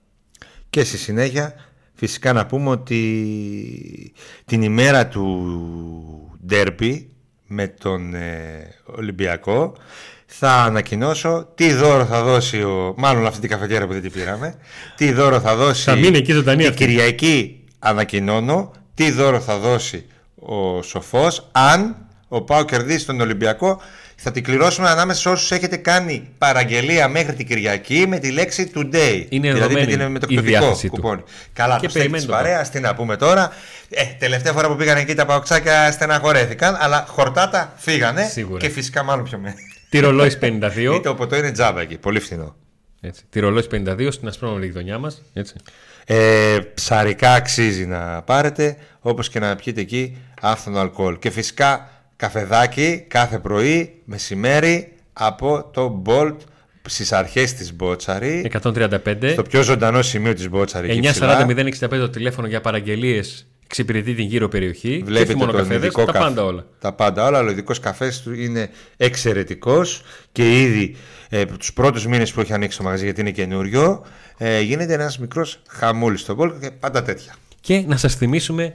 Και 0.71 0.85
στη 0.85 0.97
συνέχεια 0.97 1.55
φυσικά 2.01 2.33
να 2.33 2.47
πούμε 2.47 2.71
ότι 2.71 4.13
την 4.45 4.63
ημέρα 4.63 5.07
του 5.07 6.39
ντέρμπι 6.47 7.09
με 7.47 7.67
τον 7.67 8.15
ε, 8.15 8.75
Ολυμπιακό 8.85 9.77
θα 10.27 10.53
ανακοινώσω 10.53 11.49
τι 11.55 11.73
δώρο 11.73 12.05
θα 12.05 12.23
δώσει 12.23 12.63
ο... 12.63 12.95
Μάλλον 12.97 13.27
αυτή 13.27 13.41
την 13.41 13.49
καφετέρα 13.51 13.87
που 13.87 13.93
δεν 13.93 14.03
την 14.03 14.13
πήραμε. 14.13 14.55
Τι 14.97 15.13
δώρο 15.13 15.41
θα 15.41 15.57
δώσει... 15.57 15.83
Θα 15.83 15.95
μείνει 15.95 16.17
εκεί 16.17 16.33
ζωντανή 16.33 16.63
Την 16.63 16.71
αυτή. 16.71 16.85
Κυριακή 16.85 17.65
ανακοινώνω 17.79 18.73
τι 18.95 19.11
δώρο 19.11 19.41
θα 19.41 19.59
δώσει 19.59 20.07
ο 20.35 20.83
Σοφός 20.83 21.49
αν 21.53 21.97
ο 22.29 22.43
Πάο 22.43 22.65
κερδίσει 22.65 23.07
τον 23.07 23.21
Ολυμπιακό 23.21 23.81
θα 24.23 24.31
την 24.31 24.45
κληρώσουμε 24.45 24.89
ανάμεσα 24.89 25.21
σε 25.21 25.29
όσους 25.29 25.51
έχετε 25.51 25.77
κάνει 25.77 26.29
παραγγελία 26.39 27.09
μέχρι 27.09 27.35
την 27.35 27.47
Κυριακή 27.47 28.05
με 28.09 28.19
τη 28.19 28.31
λέξη 28.31 28.71
today. 28.75 29.27
Είναι 29.29 29.53
δηλαδή 29.53 29.75
με, 29.75 29.81
δεδομένη 29.81 29.87
την, 29.87 30.11
με 30.11 30.19
το 30.19 30.27
η 30.31 30.35
εκπτωτικό 30.35 30.41
διάθεσή 30.43 30.87
του. 30.89 30.93
κουπόνι. 30.95 31.23
Καλά, 31.53 31.79
Και 31.79 31.85
το 31.85 31.91
στέκει 31.91 31.93
περιμένει 31.93 32.25
της 32.25 32.27
το 32.27 32.33
παρέας, 32.33 32.71
τι 32.71 32.81
να 32.81 32.95
πούμε 32.95 33.17
τώρα. 33.17 33.53
Ε, 33.91 34.05
τελευταία 34.19 34.53
φορά 34.53 34.69
που 34.69 34.77
πήγαν 34.77 34.97
εκεί 34.97 35.15
τα 35.15 35.27
παοξάκια 35.27 35.93
στεναχωρέθηκαν, 35.93 36.77
αλλά 36.81 37.05
χορτάτα 37.09 37.73
φύγανε 37.77 38.23
Σίγουρα. 38.25 38.59
και 38.61 38.69
φυσικά 38.69 39.03
μάλλον 39.03 39.25
πιο 39.25 39.39
μένει. 39.39 39.61
Τη 39.89 39.99
ρολόις 39.99 40.39
52. 40.43 40.95
Είτε 40.97 41.09
ο 41.09 41.15
ποτό 41.15 41.37
είναι 41.37 41.51
τζάμπα 41.51 41.81
εκεί, 41.81 41.97
πολύ 41.97 42.21
φθηνό. 42.21 42.57
έτσι, 43.01 43.23
τη 43.31 43.41
ρολόις 43.41 43.67
52 43.73 44.09
στην 44.11 44.29
ασπρόμαυρη 44.29 44.67
γειτονιά 44.67 44.99
μας. 44.99 45.23
Έτσι. 45.33 45.55
Ε, 46.07 46.59
ψαρικά 46.75 47.33
αξίζει 47.33 47.87
να 47.87 48.23
πάρετε, 48.23 48.77
όπως 49.01 49.29
και 49.29 49.39
να 49.39 49.57
πιείτε 49.57 49.81
εκεί 49.81 50.17
άφθονο 50.41 50.79
αλκοόλ. 50.79 51.19
Και 51.19 51.31
φυσικά 51.31 51.91
καφεδάκι 52.21 53.05
κάθε 53.09 53.39
πρωί, 53.39 54.01
μεσημέρι, 54.05 54.93
από 55.13 55.71
το 55.73 56.03
Bolt 56.07 56.37
στις 56.89 57.13
αρχές 57.13 57.55
της 57.55 57.75
Μπότσαρη, 57.75 58.51
135. 58.63 59.31
στο 59.33 59.43
πιο 59.43 59.63
ζωντανό 59.63 60.03
σημείο 60.03 60.35
της 60.35 60.49
Μπότσαρη. 60.49 60.91
εκεί 60.91 61.09
ψηλά. 61.09 61.47
940-065 61.47 61.89
το 61.89 62.11
τηλέφωνο 62.11 62.47
για 62.47 62.61
παραγγελίες 62.61 63.47
εξυπηρετεί 63.65 64.15
την 64.15 64.25
γύρω 64.25 64.49
περιοχή. 64.49 64.97
και 64.97 65.05
Βλέπετε 65.05 65.33
όχι 65.33 65.37
μόνο 65.37 65.51
τον 65.53 65.61
καφέδες, 65.61 65.83
ειδικό 65.85 66.05
τα 66.05 66.13
καφέ. 66.13 66.25
πάντα 66.25 66.45
όλα. 66.45 66.67
Τα 66.79 66.93
πάντα 66.93 67.27
όλα, 67.27 67.39
αλλά 67.39 67.49
ο 67.49 67.51
ειδικός 67.51 67.81
καφές 67.81 68.23
του 68.23 68.33
είναι 68.33 68.71
εξαιρετικός 68.97 70.03
και 70.33 70.61
ήδη 70.61 70.97
ε, 71.29 71.45
τους 71.45 71.73
πρώτους 71.73 72.07
μήνες 72.07 72.33
που 72.33 72.41
έχει 72.41 72.53
ανοίξει 72.53 72.79
το 72.79 72.85
μαγαζί, 72.85 73.05
γιατί 73.05 73.21
είναι 73.21 73.31
καινούριο, 73.31 74.05
ε, 74.39 74.61
γίνεται 74.61 74.93
ένας 74.93 75.19
μικρός 75.19 75.63
χαμούλης 75.69 76.21
στον 76.21 76.37
πόλο 76.37 76.57
και 76.61 76.71
πάντα 76.71 77.03
τέτοια. 77.03 77.35
Και 77.61 77.85
να 77.87 77.97
σας 77.97 78.15
θυμίσουμε 78.15 78.75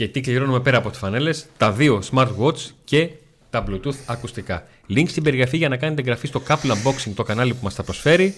και 0.00 0.08
τι 0.08 0.20
κληρώνουμε 0.20 0.60
πέρα 0.60 0.78
από 0.78 0.90
τις 0.90 0.98
φανέλες, 0.98 1.46
τα 1.56 1.72
δύο 1.72 2.02
smartwatch 2.12 2.56
και 2.84 3.10
τα 3.50 3.64
bluetooth 3.68 3.94
ακουστικά. 4.06 4.66
Link 4.88 5.08
στην 5.08 5.22
περιγραφή 5.22 5.56
για 5.56 5.68
να 5.68 5.76
κάνετε 5.76 6.00
εγγραφή 6.00 6.26
στο 6.26 6.42
Couple 6.48 6.70
Unboxing, 6.70 7.12
το 7.14 7.22
κανάλι 7.22 7.54
που 7.54 7.58
μας 7.62 7.74
τα 7.74 7.82
προσφέρει 7.82 8.34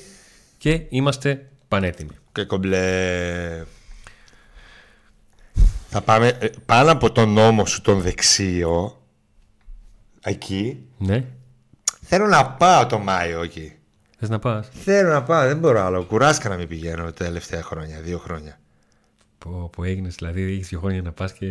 και 0.59 0.83
είμαστε 0.89 1.51
πανέτοιμοι. 1.69 2.11
Και 2.33 2.45
κομπλέ. 2.45 3.65
Θα 5.89 6.01
πάμε 6.01 6.37
ε, 6.41 6.49
πάνω 6.67 6.93
από 6.93 7.13
τον 7.13 7.33
νόμο 7.33 7.67
σου 7.67 7.81
τον 7.81 8.01
δεξίο. 8.01 9.03
Εκεί. 10.23 10.79
Ναι, 10.99 11.25
Θέλω 12.03 12.27
να 12.27 12.47
πάω 12.47 12.87
το 12.87 12.99
Μάιο 12.99 13.43
εκεί. 13.43 13.73
θες 14.19 14.29
να 14.29 14.39
πας; 14.39 14.69
Θέλω 14.85 15.13
να 15.13 15.23
πάω, 15.23 15.47
δεν 15.47 15.59
μπορώ 15.59 15.81
άλλο. 15.85 16.05
Κουράστηκα 16.05 16.49
να 16.49 16.57
μην 16.57 16.69
πηγαίνω 16.69 17.05
τα 17.05 17.25
τελευταία 17.25 17.63
χρόνια, 17.63 18.01
δύο 18.01 18.19
χρόνια. 18.19 18.57
Που, 19.43 19.71
που 19.73 19.85
έγινες, 19.85 20.15
δηλαδή 20.15 20.43
έχεις 20.43 20.69
δύο 20.69 20.79
χρόνια 20.79 21.03
να 21.03 21.13
πας 21.13 21.33
και... 21.33 21.47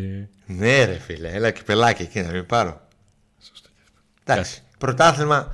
Ναι, 0.45 0.83
ρε 0.83 0.93
φίλε, 0.93 1.29
έλα 1.29 1.51
και 1.51 1.62
πελάκι 1.65 2.01
εκεί 2.01 2.21
να 2.21 2.31
μην 2.31 2.45
πάρω. 2.45 2.81
Εντάξει. 4.24 4.63
Πρωτάθλημα 4.77 5.53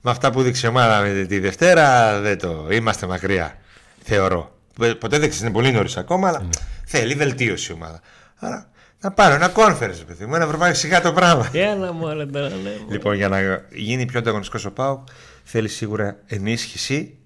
με 0.00 0.10
αυτά 0.10 0.30
που 0.30 0.42
δείξει 0.42 0.66
η 0.66 0.68
ομάδα 0.68 1.00
με 1.00 1.24
τη 1.24 1.38
Δευτέρα 1.38 2.20
δεν 2.20 2.38
το 2.38 2.68
είμαστε 2.70 3.06
μακριά. 3.06 3.58
Θεωρώ. 4.02 4.58
Ε, 4.80 4.92
Ποτέ 4.92 5.18
δεν 5.18 5.28
ξέρεις, 5.28 5.40
είναι 5.40 5.50
πολύ 5.50 5.72
νωρίς 5.72 5.96
ακόμα, 5.96 6.28
αλλά 6.28 6.48
θέλει 6.84 7.14
βελτίωση 7.14 7.72
η 7.72 7.74
ομάδα. 7.74 8.00
Άρα 8.36 8.70
να 9.00 9.10
πάρω 9.12 9.34
ένα 9.34 9.52
conference, 9.54 10.02
παιδί 10.06 10.26
μου, 10.26 10.34
ένα 10.34 10.44
ευρωπαϊκό 10.44 10.76
σιγά 10.76 11.00
το 11.00 11.12
πράγμα. 11.12 11.50
Έλα 11.52 11.92
μου, 11.92 12.08
αλλά 12.08 12.26
τώρα 12.26 12.48
ναι. 12.48 12.76
Λοιπόν, 12.88 13.14
για 13.14 13.28
να 13.28 13.66
γίνει 13.72 14.06
πιο 14.06 14.18
ανταγωνιστικός 14.18 14.64
ο 14.64 14.72
ΠΑΟΚ, 14.72 15.08
θέλει 15.44 15.68
σίγουρα 15.68 16.16
ενίσχυση. 16.26 17.18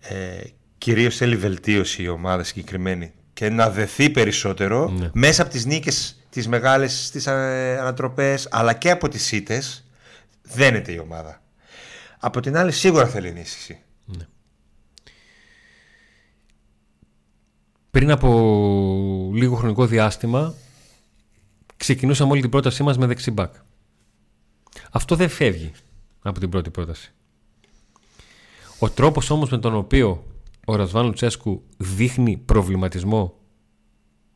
Ε, 0.00 0.40
Κυρίως 0.78 1.16
θέλει 1.16 1.36
βελτίωση 1.36 2.02
η 2.02 2.08
ομάδα 2.08 2.44
συγκεκριμένη 2.44 3.12
και 3.40 3.48
να 3.50 3.70
δεθεί 3.70 4.10
περισσότερο 4.10 4.88
Ναι. 4.90 5.10
μέσα 5.12 5.42
από 5.42 5.50
τις 5.50 5.64
νίκες 5.66 6.16
τις 6.30 6.48
μεγάλες 6.48 7.06
στις 7.06 7.26
ε, 7.26 7.78
ανατροπές 7.80 8.48
αλλά 8.50 8.72
και 8.74 8.90
από 8.90 9.08
τις 9.08 9.32
ήττες 9.32 9.84
δένεται 10.42 10.92
η 10.92 10.98
ομάδα. 10.98 11.42
Από 12.18 12.40
την 12.40 12.56
άλλη 12.56 12.72
σίγουρα 12.72 13.06
θέλει 13.06 13.28
ενίσχυση. 13.28 13.78
πριν 17.90 18.10
από 18.10 19.30
λίγο 19.34 19.56
χρονικό 19.56 19.86
διάστημα 19.86 20.54
ξεκινούσαμε 21.76 22.30
όλη 22.32 22.40
την 22.40 22.50
πρότασή 22.50 22.82
μας 22.82 22.98
με 22.98 23.06
δεξιμπάκ. 23.06 23.54
Αυτό 24.90 25.16
δεν 25.16 25.28
φεύγει 25.28 25.72
από 26.22 26.40
την 26.40 26.48
πρώτη 26.48 26.70
πρόταση. 26.70 27.12
Ο 28.78 28.90
τρόπος 28.90 29.30
όμως 29.30 29.50
με 29.50 29.58
τον 29.58 29.74
οποίο 29.74 30.24
ο 30.66 30.76
Ρασβάν 30.76 31.06
Λουτσέσκου 31.06 31.62
δείχνει 31.76 32.36
προβληματισμό, 32.36 33.38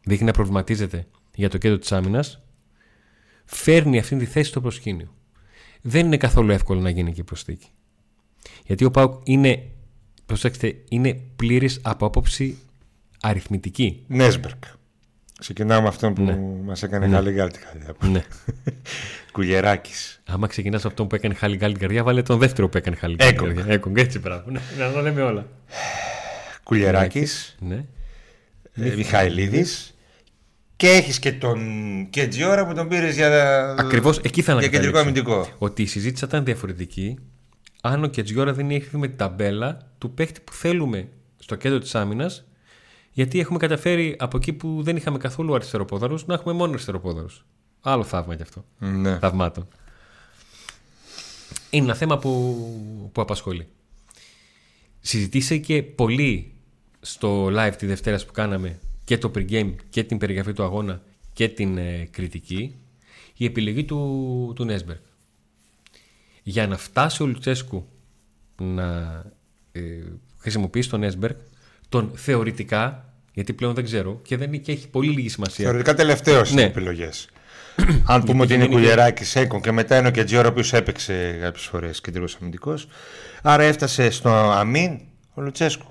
δείχνει 0.05 0.27
να 0.27 0.33
προβληματίζεται 0.33 1.07
για 1.35 1.49
το 1.51 1.59
κέντρο 1.59 1.79
της 1.79 1.93
άμυνας, 1.93 2.43
φέρνει 3.45 3.99
αυτή 3.99 4.17
τη 4.17 4.25
θέση 4.25 4.49
στο 4.49 4.61
προσκήνιο. 4.61 5.15
Δεν 5.83 6.07
είναι 6.07 6.17
καθόλου 6.17 6.51
εύκολο 6.51 6.81
να 6.81 6.91
γίνει 6.91 7.13
και 7.13 7.21
η 7.21 7.25
προσθήκη. 7.25 7.69
Γιατί 8.67 8.85
ο 8.85 8.91
Πάουκ 8.91 9.21
είναι, 9.25 9.71
προσέξτε, 10.27 10.85
είναι 10.89 11.15
πλήρης 11.37 11.81
από 11.83 12.07
άποψη 12.07 12.59
αριθμητική. 13.21 14.05
Νέσμπερκ. 14.07 14.65
Ξεκινάμε 15.39 15.83
με 15.83 15.89
αυτόν 15.89 16.15
που 16.15 16.23
Ναι. 16.23 16.37
μας 16.65 16.83
έκανε 16.83 17.07
Ναι. 17.07 17.15
καλή 17.17 17.31
γκάλη 17.33 17.51
την 17.51 17.61
καρδιά. 17.63 18.11
ναι. 18.11 18.23
Κουγεράκης. 19.33 20.23
Άμα 20.27 20.47
ξεκινάς 20.47 20.81
από 20.81 20.89
αυτό 20.89 21.07
που 21.07 21.15
έκανε 21.15 21.35
χάλι 21.35 21.57
γκάλη 21.57 21.75
καρδιά, 21.77 22.03
βάλε 22.03 22.23
τον 22.23 22.39
δεύτερο 22.39 22.69
που 22.69 22.77
έκανε 22.77 22.97
χάλι 22.97 23.15
γκάλη 23.15 23.31
Έκογκ. 23.31 23.55
καρδιά. 23.55 23.73
Έκογκ, 23.75 23.97
έτσι 23.99 24.21
πράγμα. 24.21 24.45
Ναι, 24.53 24.61
να 24.85 24.93
τα 24.93 25.03
λέμε 25.03 25.23
όλα. 25.23 25.47
Κουλιεράκης. 26.63 27.57
Ναι. 27.61 27.85
ε, 28.75 28.95
Μιχαηλίδης. 28.97 29.95
Και 30.77 30.89
έχεις 30.89 31.19
και 31.19 31.33
τον 31.33 31.61
Κετζιόρα 32.11 32.67
που 32.67 32.75
τον 32.75 32.89
πήρες 32.89 33.15
για, 33.15 33.71
Ακριβώς 33.79 34.19
εκεί 34.19 34.43
θα 34.43 34.53
για 34.53 34.69
κεντρικό 34.69 34.99
ανακαταλήξω. 34.99 35.33
αμυντικό. 35.33 35.57
Ότι 35.59 35.83
η 35.83 35.87
συζήτηση 35.87 36.21
θα 36.21 36.27
ήταν 36.29 36.45
διαφορετική 36.45 37.19
αν 37.83 38.05
ο 38.05 38.07
Κετζιόρα 38.07 38.53
δεν 38.53 38.71
είχε 38.71 38.85
έρθει 38.85 38.97
με 38.97 39.07
την 39.09 39.17
ταμπέλα 39.17 39.79
του 39.99 40.11
παίχτη 40.15 40.41
που 40.41 40.53
θέλουμε 40.53 41.09
στο 41.39 41.55
κέντρο 41.55 41.79
της 41.79 41.95
άμυνας, 41.95 42.45
γιατί 43.15 43.41
έχουμε 43.41 43.59
καταφέρει 43.59 44.17
από 44.19 44.37
εκεί 44.37 44.53
που 44.53 44.83
δεν 44.83 44.97
είχαμε 44.97 45.19
καθόλου 45.19 45.55
αριστεροπόδαρους 45.55 46.27
να 46.27 46.35
έχουμε 46.35 46.55
μόνο 46.55 46.73
αριστεροπόδαρους. 46.73 47.45
Άλλο 47.81 48.05
θαύμα 48.05 48.37
κι 48.37 48.43
αυτό. 48.43 48.65
Ναι. 48.79 49.19
Θαυμάτων. 49.19 49.69
Είναι 51.71 51.85
ένα 51.85 51.95
θέμα 51.95 52.19
που, 52.19 52.31
που 53.13 53.21
απασχολεί. 53.21 53.67
Συζητήσε 55.01 55.59
πολύ 55.95 56.53
στο 57.01 57.47
live 57.47 57.73
τη 57.79 57.87
Δευτέρα 57.87 58.17
που 58.27 58.33
κάναμε 58.33 58.79
και 59.05 59.19
το 59.19 59.31
pre-game 59.35 59.75
και 59.91 60.05
την 60.05 60.19
περιγραφή 60.19 60.53
του 60.53 60.63
αγώνα 60.63 61.03
και 61.33 61.49
την 61.49 61.79
ε, 61.79 62.09
κριτική 62.11 62.75
η 63.37 63.45
επιλογή 63.45 63.85
του, 63.85 64.53
του 64.57 64.65
Νέσμπεργκ. 64.65 65.01
Για 66.43 66.67
να 66.67 66.77
φτάσει 66.77 67.23
ο 67.23 67.27
Λουτσέσκου 67.27 67.89
να 68.57 69.23
ε, 69.73 70.03
χρησιμοποιήσει 70.39 70.89
τον 70.89 71.01
Νέσμπεργκ, 71.01 71.37
τον 71.95 72.11
θεωρητικά, 72.15 73.13
γιατί 73.33 73.53
πλέον 73.53 73.75
δεν 73.75 73.85
ξέρω 73.85 74.21
και, 74.23 74.37
δεν, 74.37 74.61
και 74.61 74.73
έχει 74.73 74.89
πολύ 74.89 75.09
λίγη 75.13 75.29
σημασία. 75.29 75.65
Θεωρητικά 75.65 75.95
τελευταίο 75.95 76.45
στι 76.45 76.55
Ναι. 76.55 76.63
επιλογές. 76.63 77.29
Αν 78.05 78.23
πούμε 78.23 78.43
ότι 78.43 78.55
είναι 78.55 78.65
είναι- 78.65 78.75
Κουλιεράκη, 78.75 79.39
Έκον 79.39 79.61
και 79.61 79.73
μετά 79.73 79.99
είναι 79.99 80.09
ο 80.09 80.11
Κετζιόρα, 80.11 80.49
ο 80.49 80.51
οποίος 80.51 80.73
έπαιξε 80.73 81.39
κάποιες 81.41 81.65
φορές 81.65 82.01
κεντρικός 82.01 82.37
αμυντικός. 82.41 82.89
Άρα 83.43 83.63
έφτασε 83.63 84.11
στο 84.11 84.29
αμήν 84.31 85.01
ο 85.35 85.41
Λουτσέσκου. 85.43 85.87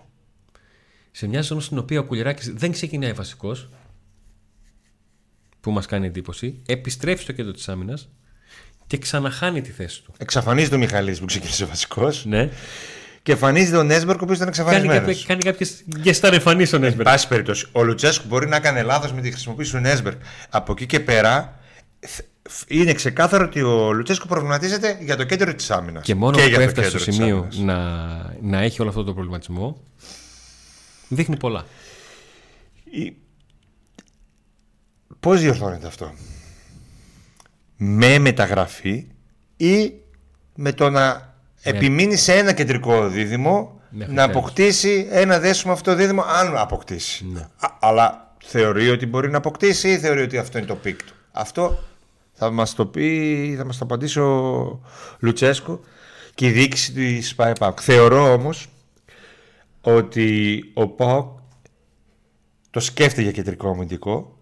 Σε 1.12 1.28
μια 1.28 1.42
ζώνη 1.42 1.62
στην 1.62 1.78
οποία 1.78 2.00
ο 2.00 2.04
Κουλιεράκης 2.04 2.54
δεν 2.54 2.72
ξεκινάει 2.72 3.12
βασικός, 3.14 3.70
που 5.60 5.72
μας 5.72 5.86
κάνει 5.86 6.06
εντύπωση, 6.08 6.62
επιστρέφει 6.66 7.24
στο 7.24 7.32
κέντρο 7.32 7.52
της 7.52 7.70
άμυνας 7.70 8.10
και 8.88 8.98
ξαναχάνει 8.98 9.62
τη 9.62 9.72
θέση 9.72 10.04
του. 10.04 10.14
Εξαφανίζεται 10.18 10.76
ο 10.76 10.78
Μιχαλής 10.78 11.20
που 11.20 11.26
ξεκίνησε 11.26 11.66
βασικός. 11.66 12.26
Ναι. 12.26 12.50
Και 13.24 13.32
εμφανίζεται 13.32 13.78
ο 13.78 13.84
Νέσμπερκ, 13.84 14.22
ο 14.22 14.24
οποίος 14.24 14.38
ήταν 14.38 14.52
Κάνει, 14.52 14.66
εξαφανισμένος. 14.70 15.06
κάποιε, 15.08 15.24
κάνει 15.28 15.42
κάποιες 15.44 15.84
γκεστάρ 16.00 16.34
εμφανίσει 16.34 16.74
ο 16.74 16.78
Εν 16.78 16.82
Νέσμπεργκ. 16.84 17.06
πάση 17.06 17.28
περιπτώσει, 17.28 17.68
ο 17.72 17.84
Λουτσέσκου 17.84 18.28
μπορεί 18.28 18.48
να 18.48 18.56
έκανε 18.56 18.82
λάθος 18.84 19.14
με 19.14 19.22
τη 19.22 19.32
χρησιμοποίηση 19.32 19.72
του 19.72 19.78
Νέσμπερκ. 19.78 20.22
Από 20.50 20.72
εκεί 20.72 20.86
και 20.86 21.00
πέρα 21.00 21.60
θ- 22.00 22.22
φ- 22.50 22.72
είναι 22.72 22.94
ξεκάθαρο 22.94 23.46
ότι 23.46 23.62
ο 23.62 23.92
Λουτσέσκου 23.94 24.28
προβληματίζεται 24.28 24.98
για 25.02 25.16
το 25.18 25.24
κέντρο 25.24 25.56
της 25.56 25.72
άμυνας. 25.72 26.04
Και 26.04 26.16
μόνο 26.16 26.38
για 26.38 26.48
που 26.50 26.54
το 26.56 26.62
έφτασε 26.62 26.82
κέντρο 26.88 27.00
στο 27.00 27.10
της 27.10 27.16
σημείο 27.20 27.38
άμυνας. 27.38 27.58
να, 27.58 28.36
να 28.42 28.62
έχει 28.62 28.82
όλο 28.82 28.90
αυτό 28.90 29.04
το 29.04 29.14
προβληματισμό, 29.14 29.82
δείχνει 31.08 31.38
πολλά. 31.38 31.66
Η- 32.84 33.14
Πώς 35.20 35.40
διορθώνεται 35.42 35.88
αυτό; 35.88 36.14
Με 37.78 38.18
μεταγραφή 38.20 39.08
Ή 39.58 39.94
με 40.56 40.72
το 40.74 40.90
να 40.90 41.33
επιμείνει 41.64 42.16
σε 42.16 42.34
ένα 42.34 42.54
κεντρικό 42.54 43.08
δίδυμο 43.08 43.82
Μέχρι 43.90 44.14
Να 44.14 44.26
τέλους. 44.28 44.38
αποκτήσει 44.42 45.08
ένα 45.12 45.40
δέσιμο 45.40 45.74
αυτό 45.74 45.96
δίδυμο 45.96 46.22
Αν 46.22 46.58
αποκτήσει 46.58 47.26
Ναι. 47.34 47.40
Α- 47.40 47.78
Αλλά 47.80 48.36
θεωρεί 48.44 48.90
ότι 48.90 49.06
μπορεί 49.06 49.30
να 49.30 49.38
αποκτήσει 49.38 49.90
Ή 49.92 49.98
θεωρεί 49.98 50.22
ότι 50.22 50.38
αυτό 50.38 50.58
είναι 50.58 50.68
το 50.68 50.76
peak 50.76 51.04
του 51.04 51.14
Αυτό 51.32 51.80
θα 52.34 52.52
μας 52.52 52.74
το 52.76 52.86
πει 52.86 53.56
Θα 53.58 53.66
μας 53.66 53.78
το 53.78 53.84
απαντήσει 53.86 54.20
ο 54.20 54.82
Λουτσέσκο 55.20 55.80
Και 56.36 56.46
η 56.48 56.52
διοίκηση 56.52 56.92
της 56.94 57.36
ΠΑΕΠΑΚ 57.36 57.78
Θεωρώ 57.82 58.34
όμως 58.34 58.68
ότι 59.82 60.62
ο 60.74 60.88
ΠΑΟΚ 60.88 61.38
το 62.70 62.80
σκέφτεται 62.80 63.22
για 63.22 63.32
κεντρικό 63.32 63.70
αμυντικό 63.70 64.38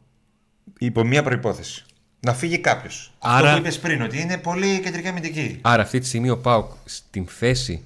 υπό 0.80 1.04
μία 1.04 1.24
προπόθεση. 1.24 1.86
Να 2.24 2.34
φύγει 2.34 2.58
κάποιος. 2.60 3.14
Αυτό 3.20 3.38
Άρα- 3.38 3.52
που 3.54 3.58
είπες 3.60 3.80
πριν, 3.80 4.02
ότι 4.02 4.22
είναι 4.22 4.38
πολύ 4.38 4.80
κεντρική 4.80 5.08
αμυντική. 5.08 5.58
Άρα 5.62 5.82
αυτή 5.82 6.00
τη 6.00 6.06
στιγμή 6.08 6.30
ο 6.30 6.38
Πάουκ 6.38 6.72
στην 6.86 7.28
θέση 7.28 7.84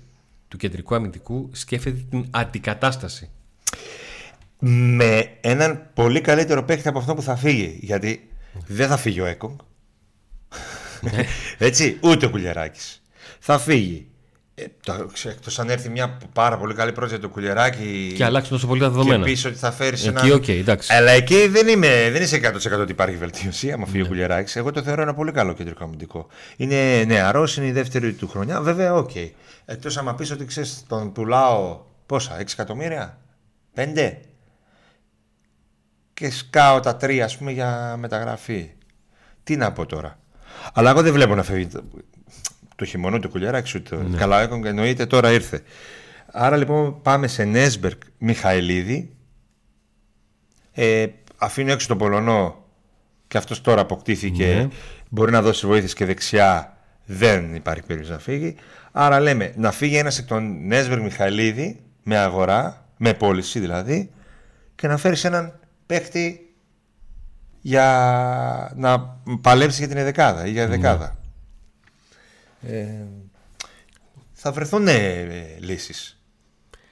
του 0.48 0.58
κεντρικού 0.58 0.96
αμυντικού 0.96 1.50
σκέφτεται 1.54 2.00
την 2.10 2.26
αντικατάσταση. 2.32 3.30
Με 4.60 5.30
έναν 5.42 5.90
πολύ 5.94 6.22
καλύτερο 6.22 6.64
παίκτη 6.64 6.88
από 6.88 7.00
αυτό 7.00 7.16
που 7.16 7.22
θα 7.22 7.36
φύγει. 7.36 7.80
Γιατί 7.82 8.30
δεν 8.68 8.88
θα 8.88 8.98
φύγει 8.98 9.20
ο 9.22 9.26
Έκογκ. 9.26 9.58
Έτσι, 11.58 11.98
ούτε 12.02 12.26
ο 12.26 12.30
Κουλιαράκης. 12.30 13.02
Θα 13.40 13.60
φύγει. 13.60 14.08
Ε, 14.58 14.66
το- 14.84 15.10
εκτός 15.24 15.60
αν 15.60 15.70
έρθει 15.70 15.90
μια 15.90 16.18
πάρα 16.34 16.58
πολύ 16.58 16.74
καλή 16.74 16.92
πρόταση 16.92 17.14
για 17.14 17.24
το 17.28 17.30
Κουλιαράκη 17.34 18.14
Και 18.16 18.24
αλλάξουν 18.26 18.52
τόσο 18.52 18.68
πολύ 18.68 18.80
τα 18.80 18.86
και 18.88 18.92
δεδομένα. 18.92 19.24
πεις 19.24 19.46
ότι 19.46 19.56
θα 19.56 19.72
φέρεις 19.72 20.06
ένα. 20.08 20.20
Εκεί, 20.22 20.32
οκ, 20.32 20.48
εντάξει. 20.48 20.94
Αλλά 20.94 21.12
εκεί 21.12 21.48
δεν, 21.48 21.68
είμαι, 21.68 22.10
δεν 22.12 22.22
είσαι 22.22 22.36
100% 22.36 22.80
ότι 22.82 22.92
υπάρχει 22.92 23.16
βελτίωση. 23.16 23.72
Άμα 23.72 23.86
Ναι. 23.86 23.92
φύγει 23.92 24.04
ο 24.04 24.08
Κουλιαράκη, 24.08 24.58
εγώ 24.58 24.72
το 24.72 24.82
θεωρώ 24.84 25.02
ένα 25.02 25.14
πολύ 25.14 25.32
καλό 25.32 25.54
κεντρικό 25.54 25.84
αμυντικό. 25.84 26.28
Είναι 26.58 27.04
νεαρός, 27.04 27.58
είναι 27.58 27.66
η 27.68 27.72
δεύτερη 27.72 28.14
του 28.14 28.28
χρονιά. 28.28 28.62
Βέβαια, 28.62 28.94
OK. 28.94 29.10
Okay. 29.14 29.30
Εκτός 29.66 29.98
άμα 29.98 30.16
πεις 30.16 30.32
ότι 30.32 30.46
ξέρεις, 30.46 30.84
τον 30.88 31.12
πουλάω 31.12 31.82
πόσα, 32.06 32.40
6 32.40 32.54
εκατομμύρια, 32.54 33.18
5. 33.74 34.18
Και 36.14 36.32
σκάω 36.32 36.80
τα 36.80 36.98
3 37.02 37.20
ας 37.24 37.38
πούμε 37.38 37.52
για 37.52 37.96
μεταγραφή. 38.00 38.72
Τι 39.44 39.56
να 39.56 39.72
πω 39.72 39.86
τώρα. 39.86 40.20
Αλλά 40.74 40.90
εγώ 40.90 41.02
δεν 41.02 41.14
βλέπω 41.14 41.36
να 41.36 41.44
φεύγει 41.44 41.68
το, 42.76 42.86
το 42.86 42.86
χειμωνό 42.86 43.20
του 43.20 43.30
Κουλιαράκη 43.30 43.78
ούτε. 43.78 43.96
Ναι. 43.96 44.18
Καλά, 44.18 44.42
έκον 44.42 44.66
εννοείται 44.66 45.06
τώρα 45.06 45.32
ήρθε. 45.32 45.62
Άρα 46.32 46.58
λοιπόν 46.58 47.02
πάμε 47.02 47.28
σε 47.28 47.44
Νέσμπερκ 47.44 48.02
Μιχαηλίδη. 48.18 49.16
Ε, 50.72 51.06
αφήνω 51.38 51.72
έξω 51.72 51.88
τον 51.88 51.98
Πολωνό 51.98 52.66
και 53.28 53.38
αυτός 53.38 53.62
τώρα 53.62 53.82
αποκτήθηκε. 53.82 54.46
Ναι. 54.46 54.68
Μπορεί 55.10 55.32
να 55.32 55.42
δώσει 55.42 55.68
βοήθειες 55.68 55.94
και 55.94 56.06
δεξιά. 56.06 56.78
Δεν 57.06 57.56
υπάρχει 57.56 57.84
περίπτωση 57.84 58.12
να 58.12 58.20
φύγει. 58.20 58.56
Άρα 58.92 59.20
λέμε 59.20 59.54
να 59.56 59.72
φύγει 59.72 59.98
ένας 59.98 60.18
εκ 60.18 60.28
των 60.28 60.68
Νέσμπερκ 60.68 61.02
Μιχαηλίδη 61.02 61.80
με 62.04 62.18
αγορά, 62.18 62.86
με 62.98 63.14
πώληση 63.14 63.60
δηλαδή, 63.60 64.12
και 64.76 64.88
να 64.88 64.98
φέρει 64.98 65.20
έναν 65.24 65.60
παίκτη 65.86 66.54
για 67.62 68.72
να 68.76 69.00
παλέψει 69.42 69.86
για 69.86 69.96
την 69.96 70.04
δεκάδα 70.04 70.46
ή 70.46 70.52
για 70.52 70.68
δεκάδα. 70.68 71.16
Ε, 72.68 73.06
θα 74.34 74.52
βρεθούν 74.52 74.88
ε, 74.88 75.28
λύσεις. 75.60 76.20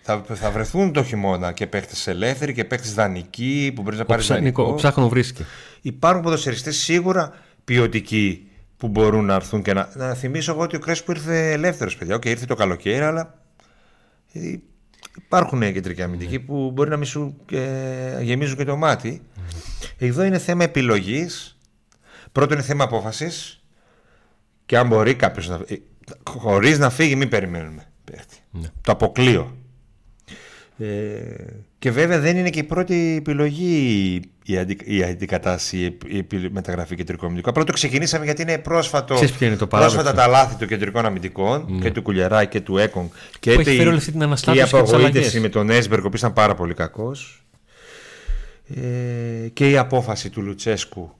Θα, 0.02 0.24
θα 0.34 0.52
βρεθούν 0.52 0.94
το 0.94 1.04
χειμώνα 1.04 1.52
και 1.52 1.68
παίχτε 1.68 2.12
ελεύθεροι 2.12 2.54
και 2.54 2.66
παίχτε 2.66 2.90
δανεικοί 2.90 3.72
που 3.76 3.82
μπορείς 3.82 3.98
να 3.98 4.04
Ο, 4.04 4.08
πάρεις 4.08 4.26
ψά, 4.26 4.40
Νικό, 4.40 4.64
ο 4.64 4.74
ψάχνο 4.74 5.10
βρίσκει. 5.10 5.46
Υπάρχουν 5.82 6.24
ποδοσφαιριστές 6.24 6.78
σίγουρα 6.78 7.34
ποιοτικοί 7.64 8.48
που 8.78 8.88
μπορούν 8.88 9.26
να 9.26 9.34
έρθουν 9.34 9.62
και 9.62 9.74
να. 9.74 9.90
Να 9.96 10.14
θυμίσω 10.14 10.52
εγώ 10.52 10.62
ότι 10.62 10.76
ο 10.76 10.80
Κρέσπο 10.80 11.12
ήρθε 11.12 11.52
ελεύθερος, 11.52 11.98
παιδιά. 11.98 12.16
Οκ, 12.16 12.26
ήρθε 12.26 12.46
το 12.46 12.56
καλοκαίρι, 12.56 13.04
αλλά. 13.04 13.40
ε, 14.34 14.40
Υπάρχουν 15.18 15.60
κεντρικοί 15.74 16.02
αμυντικοί 16.02 16.40
που 16.40 16.72
μπορεί 16.72 16.90
να 16.90 16.98
μην 16.98 17.06
σου 17.08 17.36
ε, 17.52 18.22
γεμίζουν 18.22 18.58
και 18.58 18.64
το 18.64 18.76
μάτι. 18.76 19.22
Εδώ 19.98 20.24
είναι 20.24 20.38
θέμα 20.38 20.64
επιλογής. 20.64 21.58
Πρώτον 22.32 22.58
είναι 22.58 22.66
θέμα 22.66 22.84
απόφασης. 22.84 23.63
Και 24.66 24.78
αν 24.78 24.88
μπορεί 24.88 25.16
κάποιος 25.16 25.50
να. 25.50 25.60
Χωρίς 26.30 26.80
να 26.80 26.90
φύγει, 26.90 27.16
μην 27.16 27.30
περιμένουμε. 27.30 27.86
παίχτη. 28.12 28.38
Ναι. 28.52 28.68
Το 28.82 28.92
αποκλείω. 28.92 29.58
Ε, 30.78 30.86
και 31.80 31.92
βέβαια 31.92 32.20
δεν 32.20 32.38
είναι 32.38 32.50
και 32.50 32.60
η 32.60 32.64
πρώτη 32.64 33.16
επιλογή 33.20 34.20
η, 34.46 34.58
αντι, 34.58 34.78
η 34.84 35.04
αντικατάσταση, 35.04 35.78
η, 35.78 35.86
επι- 35.86 36.14
η 36.14 36.18
επι- 36.18 36.52
μεταγραφή 36.52 36.96
κεντρικού 36.96 37.26
αμυντικού. 37.26 37.50
Απλά 37.50 37.64
το 37.64 37.74
ξεκινήσαμε 37.74 38.26
γιατί 38.26 38.42
είναι 38.42 38.58
πρόσφατο, 38.58 39.14
Ξέρεις 39.16 39.34
ποιο 39.34 39.48
είναι 39.48 39.56
το 39.56 39.68
πρόσφατα 39.68 39.96
παράδοξο. 39.98 40.26
τα 40.26 40.32
λάθη 40.38 40.56
των 40.56 40.68
κεντρικών 40.68 41.06
αμυντικών 41.06 41.80
και 41.82 41.92
του 41.92 42.02
Κουλιαρά 42.02 42.46
και 42.46 42.62
του 42.62 42.78
Έκον. 42.78 43.10
Και 43.40 43.54
Που 43.54 43.60
είτε 43.62 43.70
έχει 43.70 43.74
η- 43.74 43.76
φέρει 43.78 43.88
όλη 43.90 43.98
αυτή 43.98 44.10
την 44.12 44.20
και 44.20 44.26
η 44.26 44.28
αναστάτωση 44.28 44.58
και 44.58 44.64
τις 44.64 44.74
απογοήτευση 44.74 45.20
αλλαγές. 45.20 45.40
με 45.42 45.50
τον 45.50 45.70
Έσμπεργκ, 45.70 46.04
ο 46.04 46.08
οποίος 46.08 46.22
ήταν 46.22 46.34
πάρα 46.34 46.56
πολύ 46.56 46.74
κακός. 46.74 47.46
ε, 48.76 49.48
και 49.54 49.70
η 49.70 49.78
απόφαση 49.78 50.30
του 50.30 50.42
Λουτσέσκου 50.42 51.12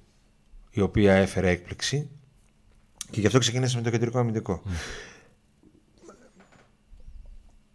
η 0.72 0.82
οποία 0.82 1.14
έφερε 1.14 1.50
έκπληξη 1.50 2.10
και 3.14 3.20
γι' 3.20 3.26
αυτό 3.26 3.40
ξεκίνησε 3.40 3.76
με 3.78 3.82
το 3.84 3.90
κεντρικό 3.90 4.20
αμυντικό. 4.20 4.62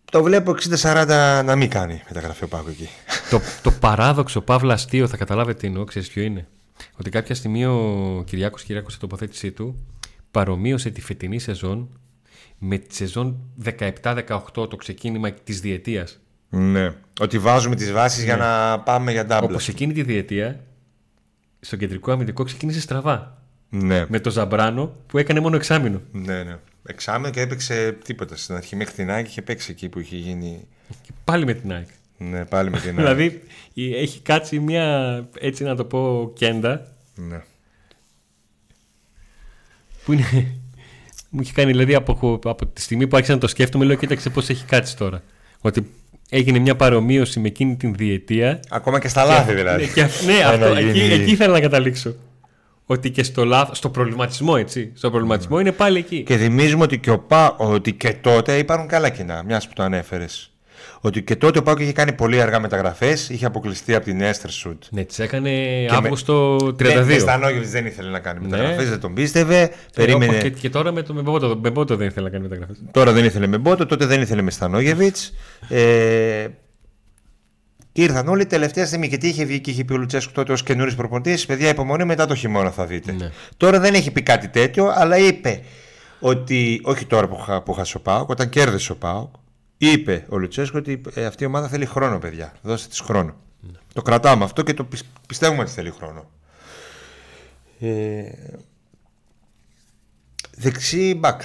Το 0.05 0.23
βλέπω 0.23 0.55
60-40 0.83 1.43
να 1.45 1.57
μην 1.57 1.69
κάνει 1.71 2.03
μεταγραφή 2.09 2.45
ο 2.45 2.49
Πάκο 2.49 2.69
εκεί. 2.69 2.89
το, 3.31 3.41
το 3.63 3.71
παράδοξο 3.71 4.41
Παύλα 4.41 4.75
αστείο 4.75 5.09
θα 5.09 5.17
καταλάβετε 5.17 5.59
τι 5.59 5.67
εννοώ, 5.67 5.85
ξέρεις 5.85 6.09
ποιο 6.09 6.23
είναι. 6.23 6.49
Ότι 6.97 7.11
κάποια 7.11 7.35
στιγμή 7.35 7.65
ο 7.67 8.23
Κυριάκος 8.27 8.63
Κυριάκος 8.63 8.93
σε 8.93 8.99
τοποθέτησή 8.99 9.53
του 9.53 9.87
παρομοίωσε 10.31 10.91
τη 10.91 11.01
φετινή 11.01 11.39
σεζόν 11.39 11.99
με 12.59 12.79
τη 12.79 12.95
σεζόν 12.95 13.39
17-18 13.65 14.25
το 14.53 14.77
ξεκίνημα 14.77 15.31
της 15.33 15.61
διετίας. 15.61 16.19
Ναι. 16.49 16.95
Ότι 17.21 17.39
βάζουμε 17.39 17.75
τις 17.75 17.93
βάσεις 17.93 18.25
για 18.25 18.37
Ναι. 18.37 18.43
να 18.43 18.81
πάμε 18.81 19.13
για 19.13 19.27
double. 19.31 19.43
Όπως 19.43 19.69
εκείνη 19.69 19.93
τη 19.93 20.03
διετία 20.03 20.65
στο 21.61 21.77
κεντρικό 21.77 22.13
αμυντικό 22.13 22.45
ξεκίνησε 22.45 22.81
στραβά. 22.81 23.38
Ναι. 23.71 24.05
Με 24.09 24.21
το 24.21 24.31
Ζαμπράνο 24.31 24.95
που 25.07 25.19
έκανε 25.19 25.41
μόνο 25.41 25.57
εξάμεινο. 25.57 26.01
ναι, 26.13 26.43
ναι. 26.43 26.57
Εξάμεινο 26.87 27.31
και 27.33 27.41
έπαιξε 27.41 27.97
τίποτα 28.05 28.37
στην 28.37 28.55
αρχή. 28.55 28.77
Μέχρι 28.77 28.95
την 28.95 29.11
Άκη 29.11 29.29
είχε 29.31 29.43
παίξει 29.43 29.71
εκεί 29.71 29.89
που 29.89 29.99
είχε 30.01 30.17
γίνει. 30.17 30.67
Και 31.03 31.11
πάλι 31.25 31.45
με 31.45 31.55
την 31.55 31.73
ΑΕΚ. 31.73 31.87
Ναι, 32.19 32.45
πάλι 32.45 32.71
με 32.71 32.79
την 32.81 32.89
Άκη. 32.91 32.97
Δηλαδή 33.01 33.43
η- 33.75 33.95
έχει 33.97 34.21
κάτσει 34.21 34.59
μια 34.59 35.29
έτσι 35.41 35.65
να 35.65 35.77
το 35.77 35.85
πω 35.85 36.33
κέντα 36.35 36.87
ναι. 37.15 37.41
που 40.05 40.13
είναι. 40.13 40.55
Μου 41.31 41.41
έχει 41.41 41.53
κάνει 41.53 41.71
δηλαδή 41.71 41.95
από, 41.95 42.39
από 42.45 42.67
τη 42.67 42.81
στιγμή 42.81 43.07
που 43.07 43.17
άρχισα 43.17 43.35
να 43.35 43.41
το 43.41 43.47
σκέφτομαι, 43.49 43.85
λέω 43.85 43.97
κοίταξε 43.97 44.31
πώς 44.31 44.49
έχει 44.49 44.65
κάτσει 44.65 44.97
τώρα. 44.97 45.23
Ότι 45.61 45.91
έγινε 46.31 46.59
μια 46.59 46.77
παρομοίωση 46.77 47.41
με 47.41 47.47
εκείνη 47.49 47.77
την 47.77 47.95
διετία. 47.95 48.61
Ακόμα 48.69 48.99
και 49.01 49.09
στα 49.09 49.25
λάθη 49.25 49.55
δηλαδή. 49.55 49.85
Ναι, 49.85 49.93
και, 49.93 50.03
αυ- 50.03 50.25
ναι 50.25 50.33
Για 50.37 50.45
να 50.45 50.51
αυτό, 50.67 50.67
εκεί, 50.77 50.99
γίνει- 50.99 51.13
εκεί 51.13 51.31
ήθελα 51.31 51.53
να 51.53 51.61
καταλήξω. 51.61 52.15
Ότι 52.91 53.11
και 53.11 53.23
στο, 53.23 53.45
λάθος, 53.45 53.77
στο 53.79 53.89
προβληματισμό, 53.91 54.55
έτσι. 54.59 54.93
Στο 54.95 55.11
προβληματισμό 55.11 55.61
είναι 55.61 55.73
πάλι 55.73 55.99
εκεί. 55.99 56.23
Και 56.23 56.37
θυμίζουμε 56.37 56.83
ότι 56.83 56.99
και, 56.99 57.11
ο 57.11 57.19
Πα... 57.19 57.57
ότι 57.59 57.93
και 57.93 58.13
τότε 58.21 58.59
υπάρχουν 58.59 58.89
καλά 58.89 59.09
κοινά, 59.09 59.43
μιας 59.47 59.67
που 59.69 59.73
το 59.75 59.83
ανέφερες. 59.83 60.53
Ότι 61.01 61.23
και 61.23 61.37
τότε 61.37 61.59
ο 61.59 61.63
Πάουκ 61.63 61.79
είχε 61.81 61.93
κάνει 61.93 62.13
πολύ 62.13 62.41
αργά 62.41 62.61
μεταγραφές, 62.61 63.29
είχε 63.29 63.47
αποκλειστεί 63.47 63.95
από 63.95 64.05
την 64.05 64.21
Έστερσουτ. 64.21 64.83
Ναι, 64.91 65.05
τις 65.05 65.19
έκανε 65.19 65.51
με- 65.51 65.97
Αύγουστο 65.97 66.57
32. 66.57 66.75
Δεν, 66.77 67.05
δεν 67.05 67.21
Στανόγεβιτς 67.21 67.71
δεν 67.71 67.87
ήθελε 67.87 68.11
να 68.11 68.19
κάνει 68.19 68.41
Ναι. 68.41 68.49
μεταγραφές, 68.49 68.89
δεν 68.89 69.01
τον 69.01 69.15
πίστευε. 69.15 69.71
Περίμενε. 69.95 70.39
Και, 70.39 70.51
και 70.51 70.71
τώρα 70.71 70.93
με 70.93 71.03
το 71.03 71.15
με 71.15 71.23
Μπότο, 71.23 71.59
με 71.63 71.71
Μπότο 71.71 71.97
δεν 71.97 72.07
ήθελα 72.07 72.25
να 72.25 72.31
κάνει 72.31 72.43
μεταγραφές; 72.43 72.77
Τώρα 72.91 73.13
δεν 73.13 73.25
ήθελε 73.25 73.47
με 73.47 73.59
Μπότο, 73.59 73.87
τότε 73.87 74.07
δεν 74.07 74.21
ήθελε 74.21 74.43
με 74.43 74.51
Στανόγεβιτ. 74.51 75.17
Ε, 75.69 76.47
και 77.99 78.05
ήρθαν 78.05 78.29
όλοι 78.29 78.47
τελευταία 78.47 78.87
στιγμή. 78.87 79.09
Και 79.09 79.17
τι 79.19 79.29
είχε 79.29 79.45
βγει 79.45 79.61
και 79.61 79.71
είχε 79.71 79.85
πει 79.85 79.93
ο 79.93 79.97
Λουτσέσκου 79.97 80.33
τότε 80.33 80.53
ως 80.53 80.63
καινούριος 80.63 80.95
προπονητής. 80.95 81.47
Παιδιά, 81.47 81.69
υπομονή 81.69 82.05
μετά 82.05 82.27
το 82.27 82.35
χειμώνα 82.35 82.71
θα 82.71 82.87
δείτε. 82.87 83.13
Ναι. 83.13 83.31
Τώρα 83.57 83.81
δεν 83.81 83.95
έχει 83.95 84.11
πει 84.11 84.23
κάτι 84.23 84.49
τέτοιο, 84.49 84.93
αλλά 84.95 85.19
είπε 85.19 85.63
ότι. 86.21 86.81
Όχι 86.85 87.05
τώρα 87.07 87.29
που, 87.29 87.37
χα- 87.37 87.63
που 87.63 87.73
χάσε 87.73 87.97
ο 87.97 88.01
Πάοκ, 88.01 88.29
όταν 88.29 88.49
κέρδισε 88.49 88.93
ο 88.93 88.97
Πάοκ, 88.97 89.35
είπε 89.79 90.25
ο 90.29 90.37
Λουτσέσκου 90.39 90.77
ότι 90.79 91.01
ε, 91.15 91.25
αυτή 91.25 91.43
η 91.43 91.47
ομάδα 91.47 91.69
θέλει 91.69 91.87
χρόνο, 91.87 92.19
παιδιά. 92.19 92.53
Δώστε 92.63 92.89
της 92.89 93.01
χρόνο. 93.01 93.37
Το 93.93 94.03
κρατάμε 94.03 94.45
αυτό 94.45 94.63
και 94.63 94.75
το 94.75 94.85
πι- 94.85 95.05
πιστεύουμε 95.27 95.63
ότι 95.63 95.71
θέλει 95.71 95.91
χρόνο. 95.91 96.31
Ε, 97.81 98.23
δεξί 100.57 101.15
μπακ. 101.15 101.43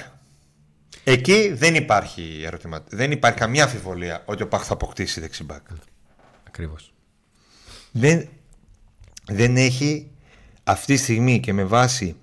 Εκεί 1.04 1.52
δεν 1.54 1.74
υπάρχει 1.74 2.42
ερώτημα. 2.46 2.84
Δεν 2.88 3.10
υπάρχει 3.10 3.38
καμία 3.38 3.62
αμφιβολία 3.64 4.22
ότι 4.24 4.42
ο 4.42 4.48
Παχ 4.48 4.64
θα 4.66 4.72
αποκτήσει 4.72 5.20
δεξί 5.20 5.44
μπακ. 6.54 6.70
Ακριβώς. 6.70 6.92
Δεν, 7.92 8.28
δεν 9.26 9.56
έχει 9.56 10.10
αυτή 10.64 10.94
τη 10.94 11.00
στιγμή 11.00 11.40
και 11.40 11.52
με 11.52 11.64
βάση 11.64 12.16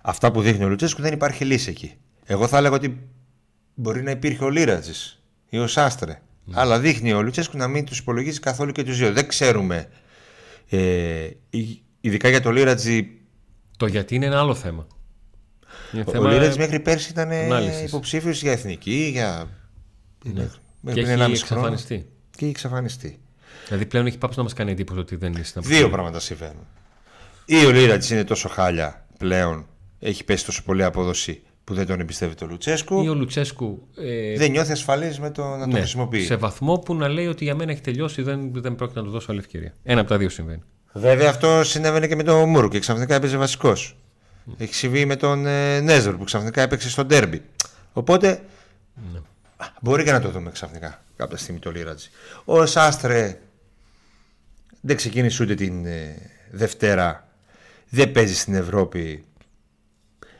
αυτά 0.00 0.32
που 0.32 0.40
δείχνει 0.40 0.64
ο 0.64 0.68
Λουτσέσκου 0.68 1.02
δεν 1.02 1.12
υπάρχει 1.12 1.44
λύση 1.44 1.70
εκεί. 1.70 1.94
Εγώ 2.24 2.46
θα 2.48 2.56
έλεγα 2.58 2.74
ότι 2.74 2.98
μπορεί 3.74 4.02
να 4.02 4.10
υπήρχε 4.10 4.44
ο 4.44 4.50
Λίρατζης 4.50 5.22
ή 5.48 5.58
ο 5.58 5.66
Σάστρε. 5.66 6.20
Αλλά 6.52 6.78
δείχνει 6.80 7.12
ο 7.12 7.22
Λουτσέσκου 7.22 7.56
να 7.56 7.68
μην 7.68 7.84
τους 7.84 7.98
υπολογίζει 7.98 8.40
καθόλου 8.40 8.72
και 8.72 8.82
τους 8.82 8.98
δύο. 8.98 9.12
Δεν 9.12 9.28
ξέρουμε. 9.28 9.88
Ε, 10.68 11.28
ει- 11.50 11.82
ειδικά 12.00 12.28
για 12.28 12.40
το 12.40 12.50
Λίρατζη. 12.50 13.10
Το 13.76 13.86
γιατί 13.86 14.14
είναι 14.14 14.26
ένα 14.26 14.38
άλλο 14.38 14.54
θέμα. 14.54 14.86
Είναι 15.92 16.04
Ο 16.06 16.10
θέμα- 16.10 16.30
Λίρατζη 16.32 16.58
μέχρι 16.58 16.80
πέρσι 16.80 17.10
ήταν 17.10 17.30
ανάλυσης. 17.30 17.82
υποψήφιος 17.88 18.42
για 18.42 18.52
εθνική, 18.52 19.08
για. 19.12 19.48
Ναι. 20.24 20.48
Μέχρι 20.80 21.00
Και 21.00 21.06
πριν 21.06 21.20
έχει 21.20 21.32
1,5 21.32 21.44
χρόνο. 21.46 21.66
εξαφανιστεί. 21.66 21.96
Και 22.30 22.38
έχει 22.44 22.50
εξαφανιστεί. 22.50 23.18
Δηλαδή 23.66 23.86
πλέον 23.86 24.06
έχει 24.06 24.18
πάψει 24.18 24.36
να 24.38 24.44
μας 24.44 24.52
κάνει 24.52 24.70
εντύπωση 24.70 24.98
ότι 25.00 25.16
δεν 25.16 25.32
είναι 25.32 25.42
στην 25.42 25.62
Δύο 25.62 25.70
αποστολή. 25.70 25.92
πράγματα 25.92 26.20
συμβαίνουν. 26.20 26.66
Ή 27.44 27.64
ο 27.64 27.70
Λίρατζη 27.70 28.14
είναι 28.14 28.24
τόσο 28.24 28.48
χάλια 28.48 29.06
πλέον, 29.18 29.66
έχει 30.00 30.24
πέσει 30.24 30.44
τόσο 30.44 30.62
πολύ 30.62 30.84
απόδοση 30.84 31.42
που 31.64 31.74
δεν 31.74 31.86
τον 31.86 32.00
εμπιστεύεται 32.00 32.44
ο 32.44 32.46
Λουτσέσκου. 32.48 33.02
Ή 33.02 33.08
ο 33.08 33.14
Λουτσέσκου. 33.14 33.88
Ε, 33.96 34.36
Δεν 34.36 34.50
νιώθει 34.50 34.72
ασφαλής 34.72 35.18
με 35.20 35.30
το 35.30 35.44
να 35.44 35.58
το 35.60 35.66
ναι, 35.66 35.78
χρησιμοποιεί. 35.78 36.24
σε 36.24 36.36
βαθμό 36.36 36.78
που 36.78 36.94
να 36.94 37.08
λέει 37.08 37.26
ότι 37.26 37.44
για 37.44 37.54
μένα 37.54 37.72
έχει 37.72 37.80
τελειώσει, 37.80 38.22
δεν, 38.22 38.50
δεν 38.52 38.74
πρόκειται 38.74 38.98
να 39.00 39.04
του 39.06 39.10
δώσω 39.12 39.26
άλλη 39.30 39.40
ευκαιρία. 39.40 39.74
Ένα 39.82 40.00
από 40.00 40.08
τα 40.08 40.18
δύο 40.18 40.28
συμβαίνει. 40.28 40.62
Βέβαια 40.92 41.28
αυτό 41.30 41.64
συνέβαινε 41.64 42.06
και 42.06 42.16
με 42.16 42.22
τον 42.22 42.48
Μούρου 42.48 42.68
και 42.68 42.78
ξαφνικά 42.78 43.14
έπαιζε 43.14 43.36
βασικός. 43.36 43.96
Έχει 44.58 44.74
συμβεί 44.74 45.04
με 45.04 45.16
τον 45.16 45.46
ε, 45.46 45.80
Νέζορ 45.80 46.16
που 46.16 46.24
ξαφνικά 46.24 46.62
έπαιξε 46.62 46.90
στο 46.90 47.04
ντέρμπι. 47.04 47.42
Οπότε 47.92 48.40
Ναι. 49.12 49.18
Α, 49.64 49.72
μπορεί 49.80 50.04
και 50.04 50.12
να 50.12 50.20
το 50.20 50.30
δούμε 50.30 50.50
ξαφνικά 50.50 51.02
κάποια 51.16 51.36
στιγμή 51.36 51.60
το 51.60 51.70
Λίρατζι. 51.70 52.08
Ο 52.44 52.66
Σάστρε 52.66 53.38
δεν 54.80 54.96
ξεκίνησε 54.96 55.42
ούτε 55.42 55.54
την 55.54 55.86
ε, 55.86 56.30
Δευτέρα. 56.50 57.28
Δεν 57.88 58.12
παίζει 58.12 58.34
στην 58.34 58.54
Ευρώπη. 58.54 59.24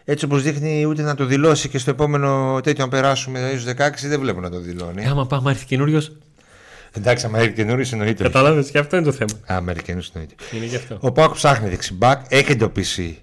Έτσι 0.05 0.25
όπως 0.25 0.43
δείχνει 0.43 0.85
ούτε 0.85 1.03
να 1.03 1.15
το 1.15 1.25
δηλώσει 1.25 1.69
και 1.69 1.79
στο 1.79 1.91
επόμενο 1.91 2.61
τέτοιο 2.63 2.85
αν 2.85 2.91
περάσουμε 2.91 3.39
δηλαδή 3.39 3.59
στους 3.59 3.73
16 3.73 4.09
δεν 4.09 4.21
βλέπω 4.21 4.41
να 4.41 4.51
το 4.51 4.61
δηλώνει. 4.61 5.03
Ε, 5.03 5.09
άμα 5.09 5.27
πάμε 5.27 5.51
έρθει 5.51 5.65
καινούριος. 5.65 6.17
Εντάξει, 6.93 7.27
άμα 7.27 7.39
έρθει 7.39 7.53
καινούριος 7.53 7.93
εννοείται. 7.93 8.23
Κατάλαβες 8.23 8.71
και 8.71 8.79
αυτό 8.79 8.97
είναι 8.97 9.05
το 9.05 9.13
θέμα. 9.13 9.41
Αμερικανούς 9.47 10.11
εννοείται. 10.15 10.35
Είναι 10.53 10.65
γι' 10.65 10.77
αυτό. 10.77 10.99
Ο 11.01 11.13
Πάουκ 11.13 11.35
ψάχνει 11.35 11.69
δεξιμπάκ, 11.69 12.25
έχει 12.29 12.53
εντοπίσει 12.53 13.23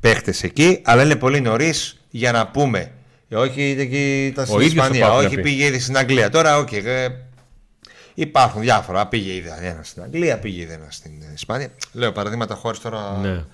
παίχτες 0.00 0.42
εκεί, 0.42 0.80
αλλά 0.84 1.02
είναι 1.02 1.16
πολύ 1.16 1.40
νωρίς 1.40 2.00
για 2.10 2.32
να 2.32 2.46
πούμε. 2.46 2.92
Ε, 3.28 3.36
όχι 3.36 3.76
εκεί 3.78 4.26
ήταν 4.26 4.44
στην 4.46 4.58
Ο 4.58 4.60
ίδιος 4.60 4.72
ο 4.72 4.84
Ισπανία, 4.84 5.06
Πάουκ 5.06 5.20
να 5.20 5.26
όχι 5.26 5.34
πει. 5.36 5.42
πήγε 5.42 5.64
ήδη 5.64 5.78
στην 5.78 5.96
Αγγλία. 5.96 6.30
Τώρα, 6.30 6.58
οκ, 6.58 6.72
ε, 6.72 7.08
υπάρχουν 8.14 8.60
διάφορα. 8.60 9.06
Πήγε 9.06 9.32
ήδη 9.34 9.48
ένα 9.60 9.82
στην 9.82 10.02
Αγγλία, 10.02 10.38
πήγε 10.38 10.60
ήδη 10.62 10.72
ένα 10.72 10.86
στην 10.90 11.12
Ισπανία. 11.34 11.68
Λέω 11.92 12.12
παραδείγματα 12.12 12.54
χώρε 12.54 12.78
τώρα. 12.82 13.18
Ναι. 13.22 13.44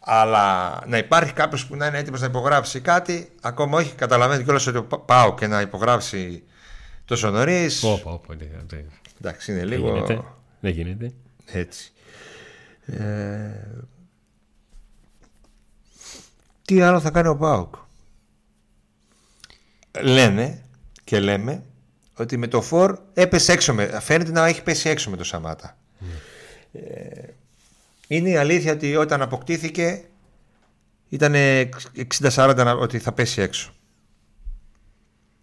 Αλλά 0.00 0.78
να 0.86 0.98
υπάρχει 0.98 1.32
κάποιος 1.32 1.66
που 1.66 1.76
να 1.76 1.86
είναι 1.86 1.98
έτοιμος 1.98 2.20
να 2.20 2.26
υπογράψει 2.26 2.80
κάτι, 2.80 3.30
ακόμα 3.40 3.78
όχι. 3.78 3.94
Καταλαβαίνετε 3.94 4.44
κιόλας 4.44 4.66
ότι 4.66 4.78
ο 4.78 4.82
πάω 4.82 5.34
και 5.34 5.46
να 5.46 5.60
υπογράψει 5.60 6.42
τόσο 7.04 7.30
νωρίς. 7.30 7.82
Όπα, 7.82 8.10
όπα, 8.12 8.34
ναι, 8.34 8.44
ναι. 8.72 8.84
Εντάξει, 9.20 9.50
είναι 9.52 9.60
Δεν 9.60 9.68
λίγο. 9.68 9.88
γίνεται. 9.92 10.20
Δεν 10.60 10.72
γίνεται. 10.72 11.12
Έτσι. 11.46 11.92
Ε, 12.86 13.00
τι 16.64 16.80
άλλο 16.80 17.00
θα 17.00 17.10
κάνει 17.10 17.28
ο 17.28 17.36
Πάοκ; 17.36 17.74
Λένε 20.00 20.62
και 21.04 21.20
λέμε 21.20 21.62
ότι 22.14 22.36
με 22.36 22.46
το 22.46 22.60
Φορ 22.60 22.98
έπεσε 23.14 23.52
έξω. 23.52 23.74
Με, 23.74 24.00
φαίνεται 24.00 24.30
να 24.30 24.46
έχει 24.46 24.62
πέσει 24.62 24.88
έξω 24.88 25.10
με 25.10 25.16
το 25.16 25.24
Σαμάτα. 25.24 25.76
Ε, 26.72 26.80
είναι 28.06 28.28
η 28.28 28.36
αλήθεια 28.36 28.72
ότι 28.72 28.96
όταν 28.96 29.22
αποκτήθηκε 29.22 30.02
ήταν 31.08 31.34
60-40 32.34 32.76
ότι 32.80 32.98
θα 32.98 33.12
πέσει 33.12 33.40
έξω. 33.40 33.72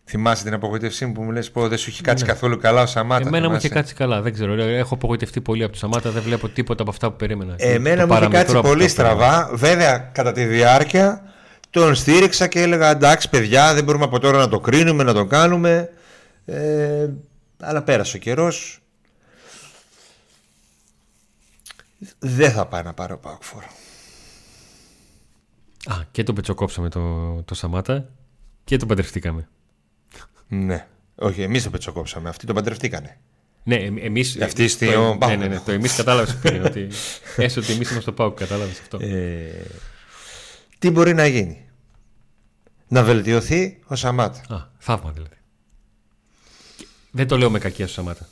Θυμάσαι 0.09 0.43
την 0.43 0.53
απογοήτευσή 0.53 1.05
μου 1.05 1.11
που 1.11 1.21
μου 1.21 1.31
λες 1.31 1.51
πω 1.51 1.67
δεν 1.67 1.77
σου 1.77 1.89
έχει 1.89 2.01
κάτσει 2.01 2.25
καθόλου 2.25 2.57
καλά 2.57 2.81
ο 2.81 2.85
Σαμάτα. 2.85 3.27
Εμένα 3.27 3.37
μου 3.43 3.47
θυμάσαι; 3.47 3.65
είχε 3.65 3.75
κάτσει 3.75 3.93
καλά. 3.93 4.21
Δεν 4.21 4.33
ξέρω. 4.33 4.53
Έχω 4.53 4.93
απογοητευτεί 4.93 5.41
πολύ 5.41 5.63
από 5.63 5.71
το 5.71 5.77
Σαμάτα. 5.77 6.09
Δεν 6.11 6.21
βλέπω 6.21 6.49
τίποτα 6.49 6.81
από 6.81 6.91
αυτά 6.91 7.09
που 7.09 7.15
περίμενα. 7.15 7.55
Εμένα 7.57 8.01
Το 8.01 8.07
μου 8.07 8.13
είχε 8.13 8.19
παραμικρό 8.19 8.39
κάτσει 8.39 8.55
από 8.57 8.67
πολύ 8.67 8.83
αυτά 8.85 9.03
που 9.03 9.09
περίμενα. 9.09 9.35
στραβά. 9.35 9.55
Βέβαια, 9.57 9.97
κατά 9.97 10.31
τη 10.31 10.45
διάρκεια 10.45 11.33
τον 11.79 11.95
στήριξα 11.95 12.47
και 12.47 12.61
έλεγα 12.61 12.89
εντάξει, 12.89 13.29
παιδιά, 13.29 13.73
δεν 13.73 13.83
μπορούμε 13.83 14.03
από 14.03 14.19
τώρα 14.19 14.37
να 14.37 14.47
το 14.49 14.59
κρίνουμε, 14.59 15.03
να 15.03 15.13
το 15.13 15.25
κάνουμε. 15.25 15.89
Ε, 16.45 17.09
αλλά 17.59 17.83
πέρασε 17.83 18.15
ο 18.15 18.19
καιρός. 18.19 18.79
Δεν 22.19 22.51
θα 22.51 22.65
πάει 22.65 22.83
να 22.83 22.93
πάρει 22.93 23.13
ο 23.13 23.17
Πάουκφορ. 23.17 23.63
Α, 25.85 25.95
και 26.11 26.23
τον 26.23 26.35
πετσοκόψαμε 26.35 26.89
το, 26.89 27.33
το 27.45 27.55
Σαμάτα 27.55 28.09
και 28.63 28.77
τον 28.77 28.87
παντρευτήκαμε. 28.87 29.47
Ναι. 30.47 30.87
Όχι, 31.15 31.41
εμείς 31.41 31.63
το 31.63 31.69
πετσοκόψαμε. 31.69 32.29
Αυτοί 32.29 32.45
τον 32.45 32.55
παντρευτήκανε. 32.55 33.17
Ναι, 33.63 33.75
εμεί. 33.75 34.23
Αυτή 34.43 34.67
στη- 34.67 34.91
το, 34.91 35.07
ο 35.07 35.11
ναι, 35.13 35.17
Πάουκ. 35.17 35.37
ναι, 35.37 35.47
ναι, 35.47 35.59
το 35.59 35.71
εμείς 35.71 35.95
κατάλαβες 35.95 36.35
πριν. 36.35 36.65
ότι, 36.65 36.87
έστω 37.37 37.61
ότι 37.61 37.71
εμείς 37.71 37.85
είμαστε 37.85 38.01
στο 38.01 38.11
Πάουκ, 38.11 38.37
κατάλαβες 38.37 38.79
αυτό. 38.79 38.97
Ε, 39.01 39.65
τι 40.79 40.89
μπορεί 40.89 41.13
να 41.13 41.27
γίνει; 41.27 41.66
Να 42.87 43.03
βελτιωθεί 43.03 43.79
ο 43.87 43.95
Σαμάτα. 43.95 44.55
Α, 44.55 44.69
θαύμα 44.77 45.11
δηλαδή. 45.11 45.35
Δεν 47.11 47.27
το 47.27 47.37
λέω 47.37 47.49
με 47.49 47.59
κακία 47.59 47.85
στο 47.85 47.93
Σαμάτα. 47.95 48.27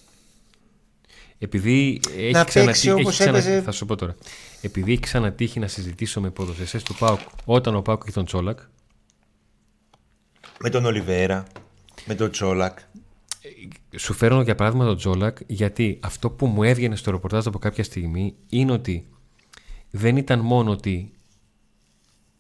Επειδή 1.38 2.02
έχει 2.18 2.32
Να 2.32 2.44
ξανατύχει. 2.44 2.66
παίξει 2.66 2.90
όπως 2.92 3.02
έχει 3.08 3.12
ξανα- 3.30 3.38
έπαιζε- 3.38 3.64
Θα 3.64 3.72
σου 3.72 3.86
πω 3.86 3.96
τώρα. 3.96 4.16
Επειδή 4.62 4.92
έχει 4.92 5.02
ξανατύχει 5.02 5.60
να 5.60 5.68
συζητήσω 5.68 6.22
με 6.22 6.30
ποδοσφαιριστές 6.30 6.84
του 6.84 6.96
Πάουκ 6.96 7.20
όταν 7.46 7.76
ο 7.76 7.82
Πάουκ 7.82 8.02
είχε 8.04 8.12
τον 8.12 8.26
Τσόλακ, 8.26 8.60
Με 10.60 10.70
τον 10.70 10.86
Ολιβέρα, 10.86 11.48
με 12.06 12.16
τον 12.16 12.32
Τσόλακ. 12.32 12.80
σου 13.98 14.14
φέρνω 14.14 14.42
για 14.42 14.56
παράδειγμα 14.56 14.86
τον 14.86 14.98
Τζόλακ 14.98 15.38
γιατί 15.48 16.00
αυτό 16.04 16.30
που 16.30 16.46
μου 16.46 16.64
έβγαινε 16.64 16.96
στο 16.96 17.12
ρεπορτάζ 17.12 17.48
από 17.48 17.60
κάποια 17.60 17.84
στιγμή 17.84 18.36
είναι 18.50 18.72
ότι 18.72 19.08
δεν 19.92 20.18
ήταν 20.18 20.40
μόνο 20.40 20.72
ότι 20.72 21.14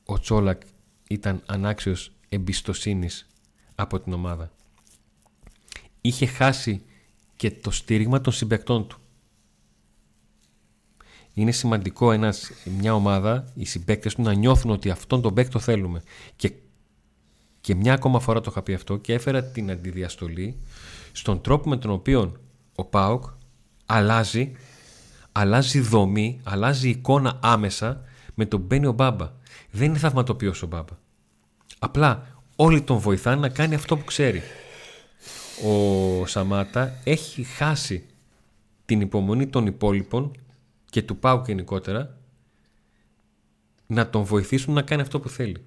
ο 0.06 0.19
Τσόλακ 0.19 0.62
ήταν 1.10 1.41
ανάξιος 1.46 2.12
εμπιστοσύνης 2.30 3.28
από 3.76 4.00
την 4.00 4.13
ομάδα. 4.13 4.52
Είχε 6.02 6.26
χάσει 6.26 6.82
και 7.36 7.52
το 7.52 7.72
στήριγμα 7.72 8.22
των 8.22 8.34
συμπεκτών 8.34 8.88
του. 8.88 9.00
Είναι 11.34 11.52
σημαντικό 11.52 12.12
ένας, 12.12 12.52
μια 12.80 12.94
ομάδα, 12.94 13.52
οι 13.56 13.65
συμπαίκτες 13.65 14.15
του 14.15 14.22
να 14.22 14.34
νιώθουν 14.34 14.72
ότι 14.72 14.89
αυτόν 14.89 15.22
τον 15.22 15.34
παίκ 15.34 15.50
το 15.50 15.60
θέλουμε. 15.60 16.04
Και 16.36 16.52
και 17.65 17.76
μια 17.76 17.94
ακόμα 17.94 18.20
φορά 18.20 18.41
το 18.41 18.50
είχα 18.52 18.62
πει 18.62 18.74
αυτό 18.74 18.98
και 18.98 19.13
έφερα 19.13 19.44
την 19.44 19.72
αντιδιαστολή 19.72 20.58
στον 21.12 21.41
τρόπο 21.41 21.70
με 21.70 21.78
τον 21.78 21.91
οποίο 21.91 22.34
ο 22.76 22.86
ΠΑΟΚ 22.86 23.24
αλλάζει, 23.86 24.52
αλλάζει 25.32 25.80
δομή, 25.80 26.39
αλλάζει 26.44 26.89
εικόνα 26.89 27.39
άμεσα 27.41 28.02
με 28.34 28.46
τον 28.46 28.60
μπαίνει 28.60 28.86
ο 28.86 28.91
Μπάμπα. 28.91 29.32
Δεν 29.72 29.88
είναι 29.89 29.98
θαυματοποιός 29.98 30.62
ο 30.63 30.68
Μπάμπα. 30.68 30.94
Απλά 31.80 32.28
όλοι 32.56 32.82
τον 32.82 32.98
βοηθάνε 32.98 33.39
να 33.41 33.50
κάνει 33.50 33.76
αυτό 33.76 33.98
που 33.98 34.04
ξέρει. 34.04 34.41
Ο 35.65 36.26
Σαμάτα 36.26 36.94
έχει 37.04 37.44
χάσει 37.44 38.06
την 38.86 39.02
υπομονή 39.02 39.48
των 39.48 39.65
υπόλοιπων 39.65 40.32
και 40.89 41.02
του 41.02 41.18
ΠΑΟΚ 41.18 41.48
γενικότερα 41.48 42.18
να 43.88 44.10
τον 44.10 44.24
βοηθήσουν 44.24 44.74
να 44.74 44.82
κάνει 44.82 45.02
αυτό 45.02 45.20
που 45.20 45.30
θέλει 45.30 45.58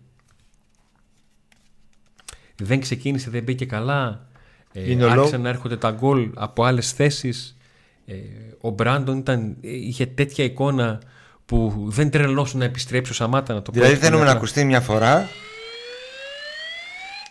δεν 2.62 2.80
ξεκίνησε, 2.80 3.30
δεν 3.30 3.42
μπήκε 3.42 3.64
καλά. 3.66 4.26
Ε, 4.72 4.90
Είναι 4.90 5.04
ο 5.04 5.10
άρχισαν 5.10 5.30
λόγ- 5.32 5.42
να 5.42 5.48
έρχονται 5.48 5.76
τα 5.76 5.90
γκολ 5.90 6.30
από 6.34 6.64
άλλες 6.64 6.92
θέσεις. 6.92 7.56
Ε, 8.06 8.14
ο 8.60 8.70
Μπράντον 8.70 9.18
ήταν, 9.18 9.56
ε, 9.60 9.70
είχε 9.76 10.06
τέτοια 10.06 10.44
εικόνα 10.44 11.00
που 11.48 11.84
δεν 11.88 12.10
τρελώσουν 12.10 12.58
να 12.58 12.64
επιστρέψει 12.64 13.10
ο 13.12 13.14
Σαμάτα 13.14 13.54
να 13.54 13.62
το 13.62 13.70
πω 13.70 13.72
Δηλαδή 13.72 13.92
έτσι 13.92 14.04
θέλουμε 14.04 14.22
να 14.24 14.28
απλά. 14.28 14.40
ακουστεί 14.40 14.64
μια 14.64 14.80
φορά 14.80 15.28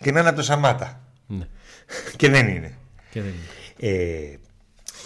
και 0.01 0.11
να 0.11 0.19
είναι 0.19 0.27
από 0.29 0.37
το 0.37 0.43
Σαμάτα. 0.43 1.01
Ναι, 1.27 1.47
Και 2.17 2.29
δεν 2.29 2.47
είναι. 2.47 2.77
και 3.11 3.21
δεν 3.21 3.31
είναι. 3.33 3.91
Ε, 3.93 4.37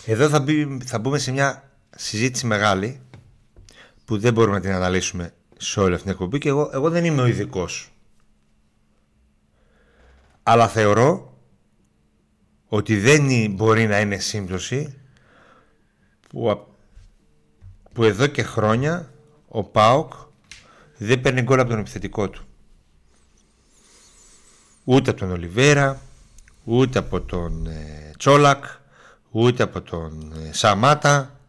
εδώ 0.06 0.30
θα, 0.30 0.40
μπει, 0.40 0.78
θα 0.86 1.00
μπούμε 1.00 1.18
σε 1.18 1.32
μια 1.32 1.72
συζήτηση 1.96 2.46
μεγάλη 2.46 3.02
που 4.06 4.18
δεν 4.18 4.34
μπορούμε 4.34 4.56
να 4.56 4.62
την 4.62 4.72
αναλύσουμε 4.72 5.34
σε 5.58 5.80
όλη 5.80 5.92
αυτή 5.94 6.04
την 6.04 6.12
εκπομπή 6.12 6.38
και 6.38 6.50
εγώ, 6.50 6.70
εγώ 6.74 6.90
δεν 6.90 7.06
είμαι 7.06 7.22
ο 7.22 7.26
ειδικός. 7.26 7.92
Αλλά 10.44 10.68
θεωρώ 10.68 11.38
ότι 12.68 12.98
δεν 13.00 13.30
είναι- 13.30 13.54
μπορεί 13.54 13.88
να 13.88 14.00
είναι 14.00 14.18
σύμπτωση 14.18 14.98
που, 16.30 16.50
α- 16.52 16.71
που 17.94 18.04
εδώ 18.04 18.28
και 18.28 18.44
χρόνια 18.44 19.12
ο 19.48 19.64
ΠΑΟΚ 19.64 20.14
δεν 20.98 21.22
παίρνει 21.22 21.42
γκολ 21.42 21.60
από 21.60 21.70
τον 21.70 21.80
επιθετικό 21.80 22.30
του. 22.30 22.46
Ούτε 24.84 25.10
από 25.10 25.20
τον 25.20 25.32
Ολιβέρα, 25.32 26.02
ούτε 26.64 27.00
από 27.00 27.22
τον 27.22 27.66
ε, 27.66 28.12
Τσόλακ, 28.18 28.66
ούτε 29.32 29.64
από 29.64 29.82
τον 29.82 30.34
ε, 30.46 30.54
Σαμάτα. 30.54 31.40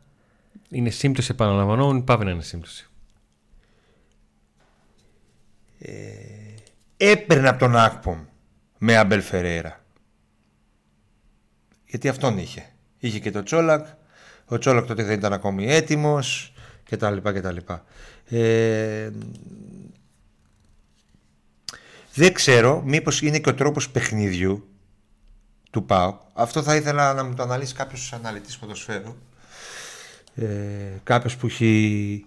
Είναι 0.69 0.91
σύμπτωση, 0.91 1.29
επαναλαμβανόμενη, 1.31 2.03
πάβει 2.03 2.25
να 2.25 2.31
είναι 2.31 2.43
σύμπτωση. 2.43 2.87
Έπαιρνε 6.97 7.49
από 7.49 7.59
τον 7.59 7.77
Ακπομ 7.77 8.25
με 8.79 8.97
Αμπελ 8.97 9.21
Φερέρα. 9.23 9.85
Γιατί 11.87 12.09
αυτόν 12.09 12.39
είχε. 12.39 12.73
Είχε 12.99 13.19
και 13.19 13.31
τον 13.31 13.45
Τσόλακ. 13.45 13.87
Ο 14.53 14.59
Τσόλακ 14.59 14.87
τότε 14.87 15.03
δεν 15.03 15.19
ήταν 15.19 15.33
ακόμη 15.33 15.67
έτοιμος 15.67 16.53
και 16.85 16.97
τα 16.97 17.11
λοιπά 17.11 17.33
και 17.33 17.41
τα 17.41 17.53
λοιπά. 17.53 17.85
Ε, 18.29 19.11
δεν 22.15 22.33
ξέρω 22.33 22.83
μήπως 22.85 23.23
είναι 23.23 23.38
και 23.38 23.49
ο 23.49 23.55
τρόπος 23.55 23.91
παιχνιδιού 23.91 24.69
του 25.71 25.85
ΠΑΟΚ. 25.85 26.21
Αυτό 26.33 26.62
θα 26.62 26.77
ήθελα 26.77 27.15
να 27.15 27.25
μου 27.25 27.35
το 27.35 27.43
αναλύσει 27.43 27.75
κάποιος 27.75 28.12
αναλυτής 28.12 28.59
ποδοσφαίρου. 28.59 29.17
Ε, 30.35 30.45
κάποιος 31.03 31.37
που 31.37 31.47
έχει 31.47 32.25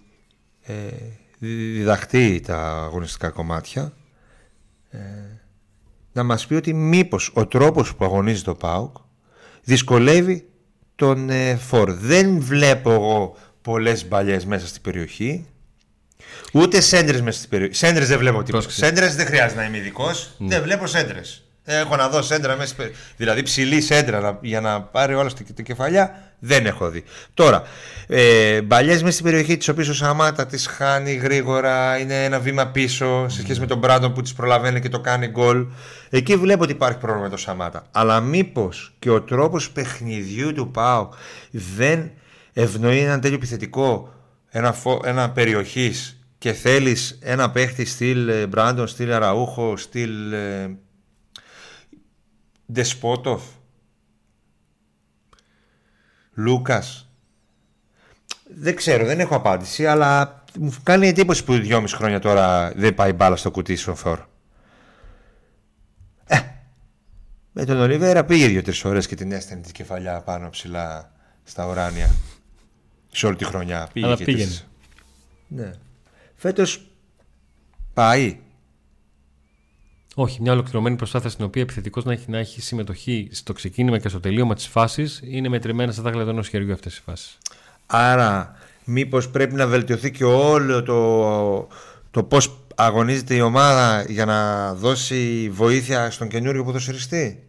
ε, 0.62 0.74
διδαχτεί 1.38 2.40
τα 2.40 2.82
αγωνιστικά 2.84 3.30
κομμάτια 3.30 3.92
ε, 4.90 4.98
να 6.12 6.22
μας 6.22 6.46
πει 6.46 6.54
ότι 6.54 6.74
μήπως 6.74 7.30
ο 7.34 7.46
τρόπος 7.46 7.94
που 7.94 8.04
αγωνίζει 8.04 8.42
το 8.42 8.54
ΠΑΟΚ 8.54 8.96
δυσκολεύει 9.62 10.48
τον 10.96 11.30
ε, 11.30 11.56
Φορ. 11.56 11.92
Δεν 11.92 12.40
βλέπω 12.40 12.90
εγώ 12.90 13.36
πολλές 13.62 14.08
μπαλιές 14.08 14.44
μέσα 14.44 14.66
στην 14.66 14.82
περιοχή 14.82 15.46
ούτε 16.52 16.80
σέντρες 16.80 17.20
μέσα 17.20 17.38
στην 17.38 17.50
περιοχή. 17.50 17.74
Σέντρες 17.74 18.08
δεν 18.08 18.18
βλέπω 18.18 18.42
τίποτα. 18.42 18.64
Πρόσεξε. 18.64 18.84
Σέντρες 18.84 19.16
δεν 19.16 19.26
χρειάζεται 19.26 19.60
να 19.60 19.66
είμαι 19.66 19.76
ειδικός. 19.76 20.34
Δεν 20.38 20.62
βλέπω 20.62 20.86
σέντρες. 20.86 21.45
Έχω 21.68 21.96
να 21.96 22.08
δω 22.08 22.22
σέντρα 22.22 22.52
μέσα 22.54 22.66
στην 22.66 22.76
περιοχή. 22.76 23.00
Δηλαδή 23.16 23.42
ψηλή 23.42 23.80
σέντρα 23.80 24.20
να- 24.20 24.38
για 24.40 24.60
να 24.60 24.80
πάρει 24.82 25.14
όλα 25.14 25.28
στα 25.28 25.42
τα 25.56 25.62
κεφαλιά 25.62 26.20
δεν 26.38 26.66
έχω 26.66 26.90
δει. 26.90 27.04
Τώρα, 27.34 27.62
ε, 28.06 28.62
μπαλιές 28.62 29.00
μέσα 29.02 29.12
στην 29.12 29.24
περιοχή 29.24 29.56
τις 29.56 29.68
οποίες 29.68 29.88
ο 29.88 29.94
Σαμάτα 29.94 30.46
τις 30.46 30.66
χάνει 30.66 31.12
γρήγορα, 31.12 31.98
είναι 31.98 32.24
ένα 32.24 32.38
βήμα 32.40 32.66
πίσω 32.66 33.28
σε 33.28 33.40
σχέση 33.40 33.60
με 33.60 33.66
τον 33.66 33.78
Μπράντον 33.78 34.12
που 34.12 34.22
τις 34.22 34.32
προλαβαίνει 34.32 34.80
και 34.80 34.88
το 34.88 35.00
κάνει 35.00 35.26
γκολ. 35.26 35.66
Εκεί 36.10 36.36
βλέπω 36.36 36.62
ότι 36.62 36.72
υπάρχει 36.72 36.98
πρόβλημα 36.98 37.22
με 37.22 37.28
τον 37.28 37.38
Σαμάτα. 37.38 37.86
Αλλά 37.90 38.20
μήπως 38.20 38.94
και 38.98 39.10
ο 39.10 39.22
τρόπος 39.22 39.70
παιχνιδιού 39.70 40.52
του 40.52 40.70
ΠΑΟ 40.70 41.08
δεν 41.50 42.10
ευνοεί 42.52 42.98
έναν 42.98 43.20
τέτοιο 43.20 43.36
επιθετικό 43.36 44.12
ένα, 44.48 44.72
φο... 44.72 45.00
ένα 45.04 45.30
περιοχής 45.30 46.20
και 46.38 46.52
θέλεις 46.52 47.18
ένα 47.22 47.50
παίχτη 47.50 47.84
στυλ 47.84 48.28
ε, 48.28 48.46
Μπράντον, 48.46 48.86
στυλ 48.86 49.12
Αραούχο, 49.12 49.76
στυλ 49.76 50.32
ε, 50.32 50.76
Ντεσπότοφ, 52.72 53.42
Λούκας. 56.34 57.08
Δεν 58.54 58.76
ξέρω, 58.76 59.04
δεν 59.04 59.20
έχω 59.20 59.34
απάντηση, 59.36 59.86
αλλά 59.86 60.44
μου 60.58 60.74
κάνει 60.82 61.08
εντύπωση 61.08 61.44
που 61.44 61.52
δυόμιση 61.58 61.96
χρόνια 61.96 62.18
τώρα 62.20 62.72
δεν 62.76 62.94
πάει 62.94 63.12
μπάλα 63.12 63.36
στο 63.36 63.50
κουτί 63.50 63.76
στον 63.76 63.96
Φορ. 63.96 64.20
Ε, 66.26 66.38
με 67.52 67.64
τον 67.64 67.78
Ολιβέρα 67.80 68.24
πήγε 68.24 68.46
δύο-τρεις 68.46 68.84
ώρες 68.84 69.06
και 69.06 69.14
την 69.14 69.32
έστελνε 69.32 69.62
της 69.62 69.72
κεφαλιά 69.72 70.20
πάνω 70.20 70.50
ψηλά 70.50 71.12
στα 71.44 71.66
ουράνια. 71.66 72.10
Σε 73.12 73.26
όλη 73.26 73.36
τη 73.36 73.44
χρονιά. 73.44 73.88
Πήγε 73.92 74.06
Αλλά 74.06 74.16
και 74.16 74.24
πήγαινε. 74.24 74.44
τις- 74.50 74.66
Ναι. 75.48 75.72
Φέτος 76.34 76.86
πάει. 77.94 78.40
Όχι, 80.18 80.42
μια 80.42 80.52
ολοκληρωμένη 80.52 80.96
προσπάθεια 80.96 81.30
στην 81.30 81.44
οποία 81.44 81.62
επιθετικός 81.62 82.04
να 82.04 82.12
έχει, 82.12 82.30
να 82.30 82.38
έχει 82.38 82.60
συμμετοχή 82.60 83.28
στο 83.32 83.52
ξεκίνημα 83.52 83.98
και 83.98 84.08
στο 84.08 84.20
τελείωμα 84.20 84.54
της 84.54 84.66
φάσης 84.66 85.20
είναι 85.24 85.48
μετρημένα 85.48 85.92
στα 85.92 86.02
δάχτυλα 86.02 86.30
ενός 86.30 86.48
χεριού 86.48 86.72
αυτές 86.72 86.96
οι 86.96 87.02
φάσεις. 87.02 87.38
Άρα 87.86 88.56
μήπως 88.84 89.30
πρέπει 89.30 89.54
να 89.54 89.66
βελτιωθεί 89.66 90.10
και 90.10 90.24
όλο 90.24 90.82
το, 90.82 91.68
το 92.10 92.22
πώς 92.22 92.58
αγωνίζεται 92.74 93.34
η 93.34 93.40
ομάδα 93.40 94.04
για 94.08 94.24
να 94.24 94.74
δώσει 94.74 95.50
βοήθεια 95.52 96.10
στον 96.10 96.28
καινούριο 96.28 96.64
ποδοσφαιριστή; 96.64 97.42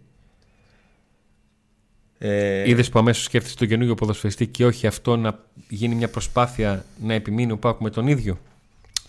Ε, 2.17 2.69
Είδες 2.69 2.89
που 2.89 2.99
αμέσως 2.99 3.23
σκέφτεσαι 3.23 3.55
τον 3.55 3.67
καινούργιο 3.67 3.95
ποδοσφαιριστή 3.95 4.47
και 4.47 4.65
όχι 4.65 4.87
αυτό 4.87 5.17
να 5.17 5.39
γίνει 5.69 5.95
μια 5.95 6.09
προσπάθεια 6.09 6.85
να 7.03 7.13
επιμείνει 7.13 7.51
ο 7.51 7.57
Πάκου 7.57 7.83
με 7.83 7.89
τον 7.89 8.07
ίδιο; 8.07 8.39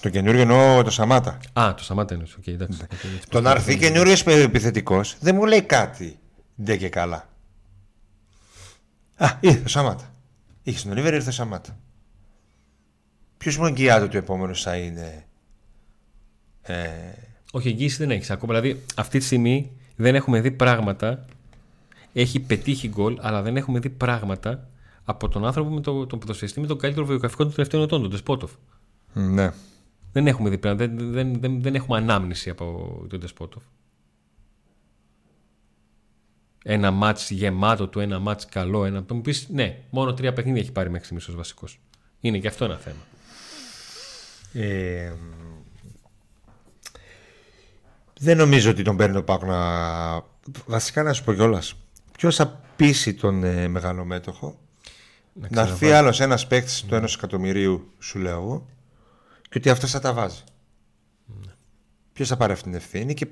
Το 0.00 0.08
καινούριο 0.08 0.40
εννοώ 0.40 0.82
το 0.82 0.90
Σαμάτα. 0.90 1.38
Α, 1.52 1.74
το 1.74 1.82
σταμάτα 1.82 2.14
είναι. 2.14 2.24
Okay, 2.40 2.48
εντάξει. 2.48 2.78
Okay, 2.82 2.92
έτσι 3.14 3.28
Το 3.28 3.40
να 3.40 3.50
έρθει 3.50 3.78
καινούριος 3.78 4.22
επιθετικός 4.22 5.16
δεν 5.20 5.34
μου 5.34 5.44
λέει 5.44 5.62
κάτι 5.62 6.18
ντε 6.62 6.76
και 6.76 6.88
καλά. 6.88 7.28
Α, 9.16 9.28
ήρθε 9.40 9.62
ο 9.64 9.68
Σαμάτα. 9.68 10.14
Είχες 10.62 10.82
τον 10.82 10.90
Ολίβερ, 10.92 11.14
ήρθε 11.14 11.28
ο 11.28 11.32
Σαμάτα. 11.32 11.78
Ποιος 13.38 13.56
μου 13.56 13.66
εγγυάται 13.66 14.04
ότι 14.04 14.16
ο 14.16 14.18
επόμενος 14.18 14.62
θα 14.62 14.76
είναι. 14.76 15.24
Ε, 16.62 16.84
Όχι, 17.52 17.68
εγγύηση 17.68 17.96
δεν 17.96 18.10
έχεις 18.10 18.30
ακόμα. 18.30 18.60
Δηλαδή, 18.60 18.82
αυτή 18.94 19.18
τη 19.18 19.24
στιγμή 19.24 19.70
δεν 19.96 20.14
έχουμε 20.14 20.40
δει 20.40 20.50
πράγματα. 20.50 21.24
Έχει 22.12 22.40
πετύχει 22.40 22.88
γκολ, 22.88 23.18
αλλά 23.20 23.42
δεν 23.42 23.56
έχουμε 23.56 23.78
δει 23.78 23.90
πράγματα 23.90 24.68
από 25.04 25.28
τον 25.28 25.46
άνθρωπο 25.46 25.70
με 25.70 25.80
το, 25.80 26.06
τον 26.06 26.18
ποδοσφαιριστή 26.18 26.60
με 26.60 26.66
τον 26.66 26.78
καλύτερο 26.78 27.06
βιογραφικό 27.06 27.42
των 27.42 27.52
τελευταίων 27.54 27.82
ετών, 27.82 28.02
τον 28.02 28.10
Τεσπότοφ. 28.10 28.50
ναι. 29.12 29.50
Δεν 30.18 30.26
έχουμε 30.26 30.50
δει 30.50 30.58
πράγματα. 30.58 30.86
Δεν, 30.86 31.12
δεν, 31.12 31.40
δεν, 31.40 31.62
δεν 31.62 31.74
έχουμε 31.74 31.98
ανάμνηση 31.98 32.50
από 32.50 33.06
τον 33.08 33.20
Τεσπότοφ. 33.20 33.62
ένα 36.64 36.90
μάτς 36.90 37.30
γεμάτο 37.30 37.88
του, 37.88 38.00
ένα 38.00 38.18
μάτς 38.18 38.46
καλό. 38.46 38.84
Ένα... 38.84 39.04
Θα 39.06 39.14
μου 39.14 39.20
πεις, 39.20 39.48
ναι, 39.48 39.78
μόνο 39.90 40.14
τρία 40.14 40.32
παιχνίδια 40.32 40.60
έχει 40.60 40.72
πάρει 40.72 40.88
μέχρι 40.88 41.04
στιγμής 41.04 41.28
ως 41.28 41.34
βασικός. 41.34 41.80
Είναι 42.20 42.38
και 42.38 42.48
αυτό 42.48 42.64
ένα 42.64 42.76
θέμα. 42.76 43.00
Ε, 44.52 45.12
δεν 48.18 48.36
νομίζω 48.36 48.70
ότι 48.70 48.82
τον 48.82 48.96
παίρνει 48.96 49.16
ο 49.16 49.24
Πάκο 49.24 49.46
να. 49.46 49.60
Βασικά 50.66 51.02
να 51.02 51.12
σου 51.12 51.24
πω 51.24 51.32
κιόλας. 51.32 51.74
Ποιος 52.18 52.36
θα 52.36 52.60
πείσει 52.76 53.14
τον 53.14 53.44
ε, 53.44 53.68
μεγαλομέτωχο 53.68 54.58
να, 55.32 55.48
να 55.50 55.60
έρθει 55.60 55.92
άλλος 55.92 56.20
ένας 56.20 56.46
παίκτης 56.46 56.82
του 56.82 56.94
ενός 56.94 57.14
εκατομμυρίου, 57.14 57.92
σου 57.98 58.18
λέω 58.18 58.40
εγώ, 58.40 58.66
και 59.48 59.58
ότι 59.58 59.70
αυτός 59.70 59.90
θα 59.90 60.00
τα 60.00 60.12
βάζει. 60.12 60.42
Ναι. 61.26 61.52
Ποιος 62.12 62.28
θα 62.28 62.36
πάρει 62.36 62.52
αυτή 62.52 62.64
την 62.64 62.74
ευθύνη 62.74 63.14
και 63.14 63.26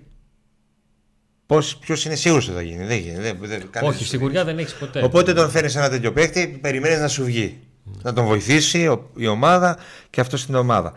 Ποιος 1.81 2.05
είναι 2.05 2.15
σίγουρος 2.15 2.49
ότι 2.49 2.57
θα 2.57 2.63
γίνει. 2.63 2.85
Δεν 2.85 2.99
γίνει. 2.99 3.19
Δεν, 3.19 3.39
δεν, 3.41 3.63
Όχι, 3.83 4.05
σιγουριά 4.05 4.45
δεν 4.45 4.59
έχεις 4.59 4.75
ποτέ. 4.75 5.05
Οπότε 5.05 5.33
τον 5.33 5.51
φέρνεις 5.51 5.77
ένα 5.77 5.89
τέτοιο 5.89 6.13
παίκτη, 6.13 6.59
περιμένεις 6.61 6.99
να 6.99 7.09
σου 7.09 7.25
βγει. 7.25 7.59
Mm. 7.87 7.91
Να 8.03 8.13
τον 8.13 8.25
βοηθήσει 8.25 8.99
η 9.17 9.27
ομάδα 9.27 9.79
και 10.11 10.21
αυτός 10.21 10.41
στην 10.41 10.55
ομάδα. 10.55 10.93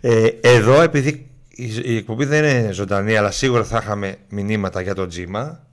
Ε, 0.00 0.26
εδώ, 0.40 0.80
επειδή 0.80 1.30
η 1.82 1.96
εκπομπή 1.96 2.24
δεν 2.24 2.44
είναι 2.44 2.72
ζωντανή, 2.72 3.16
αλλά 3.16 3.30
σίγουρα 3.30 3.64
θα 3.64 3.78
είχαμε 3.82 4.16
μηνύματα 4.28 4.80
για 4.80 4.94
τον 4.94 5.08
Τζίμα, 5.08 5.66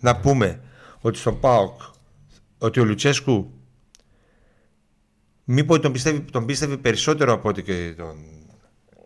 να 0.00 0.16
πούμε 0.16 0.60
ότι 1.00 1.18
στον 1.18 1.40
ΠΑΟΚ 1.40 1.80
ότι 2.58 2.80
ο 2.80 2.84
Λουτσέσκου 2.84 3.50
μήπως 5.44 5.80
τον 5.80 5.92
πιστεύει, 5.92 6.20
τον 6.20 6.46
πίστευε 6.46 6.76
περισσότερο 6.76 7.32
από 7.32 7.48
ότι 7.48 7.62
και 7.62 7.94
τον 7.96 8.16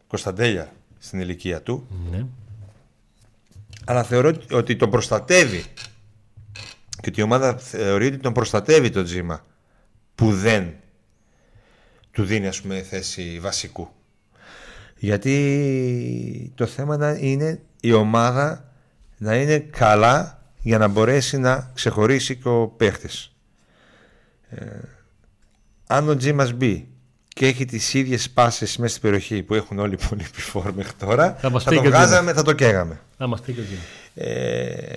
Κωνσταντέλια 0.07 0.72
στην 0.98 1.20
ηλικία 1.20 1.62
του. 1.62 1.87
Ναι 2.11 2.27
αλλά 3.88 4.03
θεωρώ 4.03 4.33
ότι 4.51 4.77
τον 4.77 4.90
προστατεύει 4.90 5.64
και 7.01 7.09
ότι 7.09 7.20
η 7.20 7.22
ομάδα 7.22 7.57
θεωρεί 7.57 8.07
ότι 8.07 8.16
τον 8.18 8.33
προστατεύει 8.33 8.90
το 8.90 9.03
τζίμα 9.03 9.44
που 10.14 10.33
δεν 10.33 10.74
του 12.11 12.24
δίνει 12.24 12.46
ας 12.46 12.61
πούμε 12.61 12.83
θέση 12.83 13.38
βασικού. 13.40 13.88
Γιατί 14.96 16.53
το 16.55 16.66
θέμα 16.66 17.18
είναι 17.18 17.61
η 17.81 17.92
ομάδα 17.92 18.72
να 19.18 19.37
είναι 19.37 19.59
καλά 19.59 20.42
για 20.62 20.79
να 20.79 20.88
μπορέσει 20.88 21.38
να 21.38 21.70
ξεχωρίσει 21.74 22.37
και 22.37 22.48
ο 22.48 22.68
παίχτης. 22.68 23.33
Ε, 25.88 25.94
αν 25.94 26.09
ο 26.09 26.16
Τζίμας 26.16 26.53
μπει 26.53 26.88
και 27.29 27.46
έχει 27.46 27.64
τις 27.64 27.94
ίδιες 27.94 28.31
πάσες 28.31 28.77
μέσα 28.77 28.90
στην 28.90 29.03
περιοχή 29.03 29.42
που 29.42 29.55
έχουν 29.55 29.79
όλοι 29.79 29.92
οι 29.92 29.98
υπόλοιποι 30.01 30.77
μέχρι 30.77 30.92
τώρα, 30.98 31.37
θα, 31.40 31.51
θα 31.61 31.74
το 31.74 31.83
βγάζαμε, 31.83 32.33
θα 32.33 32.42
το 32.42 32.53
καίγαμε. 32.53 33.01
Θα 33.18 33.27
μας 33.27 33.40
πει 33.40 33.53
και 33.53 33.62
ε, 34.14 34.96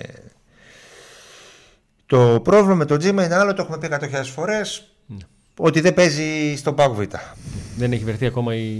το 2.06 2.40
πρόβλημα 2.42 2.74
με 2.74 2.84
το 2.84 2.96
Τζίμα 2.96 3.24
είναι 3.24 3.34
άλλο, 3.34 3.54
το 3.54 3.62
έχουμε 3.62 3.78
πει 3.78 3.88
100.000 3.90 4.24
φορές, 4.34 4.92
ναι. 5.06 5.16
ότι 5.56 5.80
δεν 5.80 5.94
παίζει 5.94 6.56
στο 6.56 6.72
ΠΑΚ 6.72 6.94
Δεν 7.76 7.92
έχει 7.92 8.04
βρεθεί 8.04 8.26
ακόμα 8.26 8.54
η... 8.54 8.70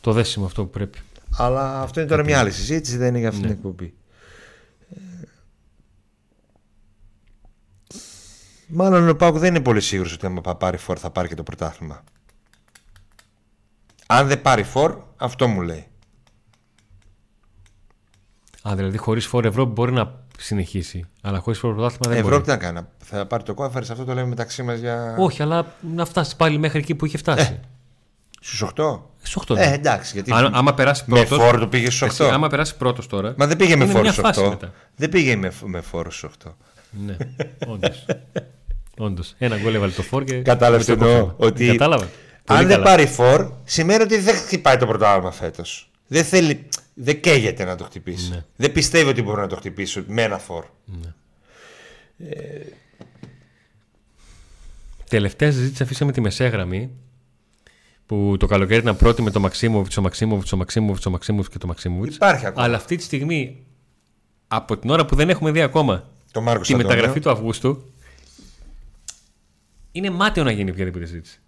το 0.00 0.12
δέσιμο 0.12 0.46
αυτό 0.46 0.64
που 0.64 0.70
πρέπει. 0.70 0.98
Αλλά 1.36 1.80
αυτό 1.80 2.00
είναι 2.00 2.08
τώρα 2.08 2.24
μια 2.24 2.38
άλλη 2.38 2.50
συζήτηση, 2.50 2.96
δεν 2.96 3.08
είναι 3.08 3.18
για 3.18 3.28
αυτήν 3.28 3.42
την 3.42 3.52
ναι. 3.52 3.56
εκπομπή. 3.56 3.94
Μάλλον 8.68 9.08
ο 9.08 9.14
Πάουκ 9.14 9.36
δεν 9.36 9.54
είναι 9.54 9.60
πολύ 9.64 9.80
σίγουρος 9.80 10.12
ότι 10.12 10.26
άμα 10.26 10.40
πάρει 10.40 10.76
φόρ 10.76 10.96
θα 11.00 11.10
πάρει 11.10 11.28
και 11.28 11.34
το 11.34 11.42
πρωτάθλημα. 11.42 12.04
Αν 14.06 14.26
δεν 14.26 14.42
πάρει 14.42 14.62
φόρ, 14.62 14.96
αυτό 15.16 15.48
μου 15.48 15.60
λέει. 15.60 15.86
Α, 18.68 18.72
δηλαδή 18.76 18.96
χωρίς 18.96 19.26
φόρ 19.26 19.44
Ευρώπη 19.44 19.72
μπορεί 19.72 19.92
να 19.92 20.14
συνεχίσει. 20.38 21.04
Αλλά 21.20 21.38
χωρίς 21.38 21.58
φόρ 21.58 21.74
πρωτάθλημα 21.74 22.14
δεν 22.14 22.24
Ευρώπη 22.24 22.30
μπορεί. 22.30 22.42
τι 22.58 22.64
να 22.66 22.72
κάνει. 22.72 22.86
Θα 22.98 23.26
πάρει 23.26 23.42
το 23.42 23.54
κόφαρι, 23.54 23.86
αυτό 23.90 24.04
το 24.04 24.14
λέμε 24.14 24.28
μεταξύ 24.28 24.62
μας 24.62 24.78
για. 24.78 25.16
Όχι, 25.18 25.42
αλλά 25.42 25.66
να 25.94 26.04
φτάσει 26.04 26.36
πάλι 26.36 26.58
μέχρι 26.58 26.78
εκεί 26.78 26.94
που 26.94 27.06
είχε 27.06 27.18
φτάσει. 27.18 27.52
Ε, 27.52 27.60
Στους 28.40 28.62
8. 28.76 29.00
Στους 29.22 29.44
8. 29.48 29.56
Ε, 29.56 29.72
εντάξει. 29.72 30.12
Γιατί 30.14 30.32
Α, 30.32 30.50
άμα 30.52 30.74
περάσει 30.74 31.04
πρώτο. 31.04 31.36
Με 31.36 31.42
φόρ 31.42 31.58
το 31.58 31.68
πήγε 31.68 31.90
στους 31.90 32.20
8. 32.20 32.24
άμα 32.24 32.48
περάσει 32.48 32.76
πρώτος 32.76 33.06
τώρα. 33.06 33.34
Μα 33.36 33.46
δεν 33.46 33.56
πήγε 33.56 33.76
με 33.76 33.86
φόρ 33.86 34.06
στους 34.06 34.24
8. 34.36 34.56
Δεν 34.96 35.08
πήγε 35.08 35.36
με, 35.36 35.52
με 35.64 35.80
φόρ 35.80 36.12
στους 36.12 36.30
8. 36.44 36.52
Ναι, 36.90 37.16
όντως. 37.66 38.06
Όντως. 38.98 39.34
Ένα 39.38 39.58
γκολ 39.58 39.74
έβαλε 39.74 39.92
το 39.92 40.02
φόρ 40.02 40.24
και. 40.24 40.38
Κατάλαβες 40.38 40.88
εννοώ. 40.88 41.34
Ότι 41.36 41.66
Κατάλαβα. 41.66 42.08
αν 42.44 42.66
δεν 42.66 42.82
πάρει 42.82 43.06
φόρ, 43.06 43.52
σημαίνει 43.64 44.02
ότι 44.02 44.18
δεν 44.18 44.34
χτυπάει 44.34 44.76
το 44.76 44.86
πρωτάθλημα 44.86 45.30
φέτος. 45.30 45.90
Δεν 46.06 46.24
θέλει. 46.24 46.68
Δεν 46.94 47.20
καίγεται 47.20 47.64
να 47.64 47.76
το 47.76 47.84
χτυπήσει. 47.84 48.30
Ναι. 48.30 48.44
Δεν 48.56 48.72
πιστεύει 48.72 49.10
ότι 49.10 49.22
μπορεί 49.22 49.40
να 49.40 49.46
το 49.46 49.56
χτυπήσει 49.56 50.04
με 50.06 50.22
ένα 50.22 50.38
φόρ. 50.38 50.64
Ναι. 50.84 51.14
Ε... 52.28 52.60
Τελευταία 55.08 55.52
συζήτηση 55.52 55.82
αφήσαμε 55.82 56.12
τη 56.12 56.20
μεσέγραμμη 56.20 56.90
που 58.06 58.36
το 58.38 58.46
καλοκαίρι 58.46 58.80
ήταν 58.80 58.96
πρώτη 58.96 59.22
με 59.22 59.30
το 59.30 59.40
Μαξίμοβιτς, 59.40 59.96
ο 59.96 60.02
Μαξίμοβιτς, 60.02 60.52
ο 60.52 60.56
Μαξίμοβιτς, 60.56 61.06
ο 61.06 61.10
Μαξίμοβιτς 61.10 61.48
και 61.48 61.58
το 61.58 61.66
Μαξίμοβιτς. 61.66 62.14
Υπάρχει 62.14 62.46
ακόμα. 62.46 62.64
Αλλά 62.64 62.76
αυτή 62.76 62.96
τη 62.96 63.02
στιγμή, 63.02 63.66
από 64.48 64.76
την 64.76 64.90
ώρα 64.90 65.06
που 65.06 65.16
δεν 65.16 65.28
έχουμε 65.28 65.50
δει 65.50 65.60
ακόμα 65.60 66.04
το 66.32 66.58
τη 66.62 66.74
μεταγραφή 66.74 67.20
του 67.20 67.30
Αυγούστου, 67.30 67.84
είναι 69.92 70.10
μάταιο 70.10 70.44
να 70.44 70.50
γίνει 70.50 70.70
οποιαδήποτε 70.70 71.06
συζήτηση. 71.06 71.40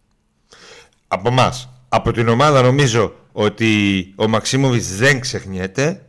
Από 1.08 1.28
εμάς. 1.28 1.68
Από 1.88 2.12
την 2.12 2.28
ομάδα 2.28 2.62
νομίζω 2.62 3.14
ότι 3.32 4.12
ο 4.16 4.28
Μαξίμοβιτ 4.28 4.82
δεν 4.82 5.20
ξεχνιέται 5.20 6.06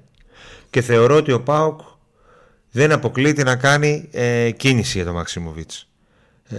και 0.69 0.81
θεωρώ 0.81 1.15
ότι 1.15 1.31
ο 1.31 1.41
Πάοκ 1.41 1.79
δεν 2.71 2.91
αποκλείται 2.91 3.43
να 3.43 3.55
κάνει 3.55 4.09
ε, 4.11 4.51
κίνηση 4.51 4.97
για 4.97 5.05
τον 5.05 5.13
Μαξίμοβιτ. 5.13 5.71
Ε, 6.49 6.57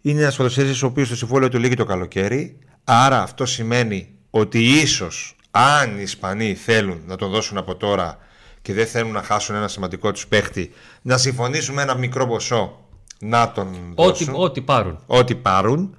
είναι 0.00 0.20
ένας 0.20 0.36
ποδοσφαίρι 0.36 0.70
ο 0.70 0.86
οποίος 0.86 1.08
το 1.08 1.16
συμβόλαιο 1.16 1.48
του 1.48 1.58
λύγει 1.58 1.74
το 1.74 1.84
καλοκαίρι. 1.84 2.58
Άρα 2.84 3.22
αυτό 3.22 3.46
σημαίνει 3.46 4.14
ότι 4.30 4.64
ίσως 4.64 5.36
αν 5.50 5.98
οι 5.98 6.02
Ισπανοί 6.02 6.54
θέλουν 6.54 7.02
να 7.06 7.16
τον 7.16 7.30
δώσουν 7.30 7.56
από 7.56 7.76
τώρα 7.76 8.18
και 8.62 8.72
δεν 8.72 8.86
θέλουν 8.86 9.12
να 9.12 9.22
χάσουν 9.22 9.54
ένα 9.54 9.68
σημαντικό 9.68 10.12
τους 10.12 10.26
παίχτη, 10.26 10.72
να 11.02 11.18
συμφωνήσουν 11.18 11.74
με 11.74 11.82
ένα 11.82 11.94
μικρό 11.94 12.26
ποσό 12.26 12.89
να 13.20 13.52
τον 13.52 13.92
ό,τι, 13.94 14.26
ό,τι 14.32 14.60
πάρουν. 14.60 14.98
Ό,τι 15.06 15.34
πάρουν. 15.34 15.94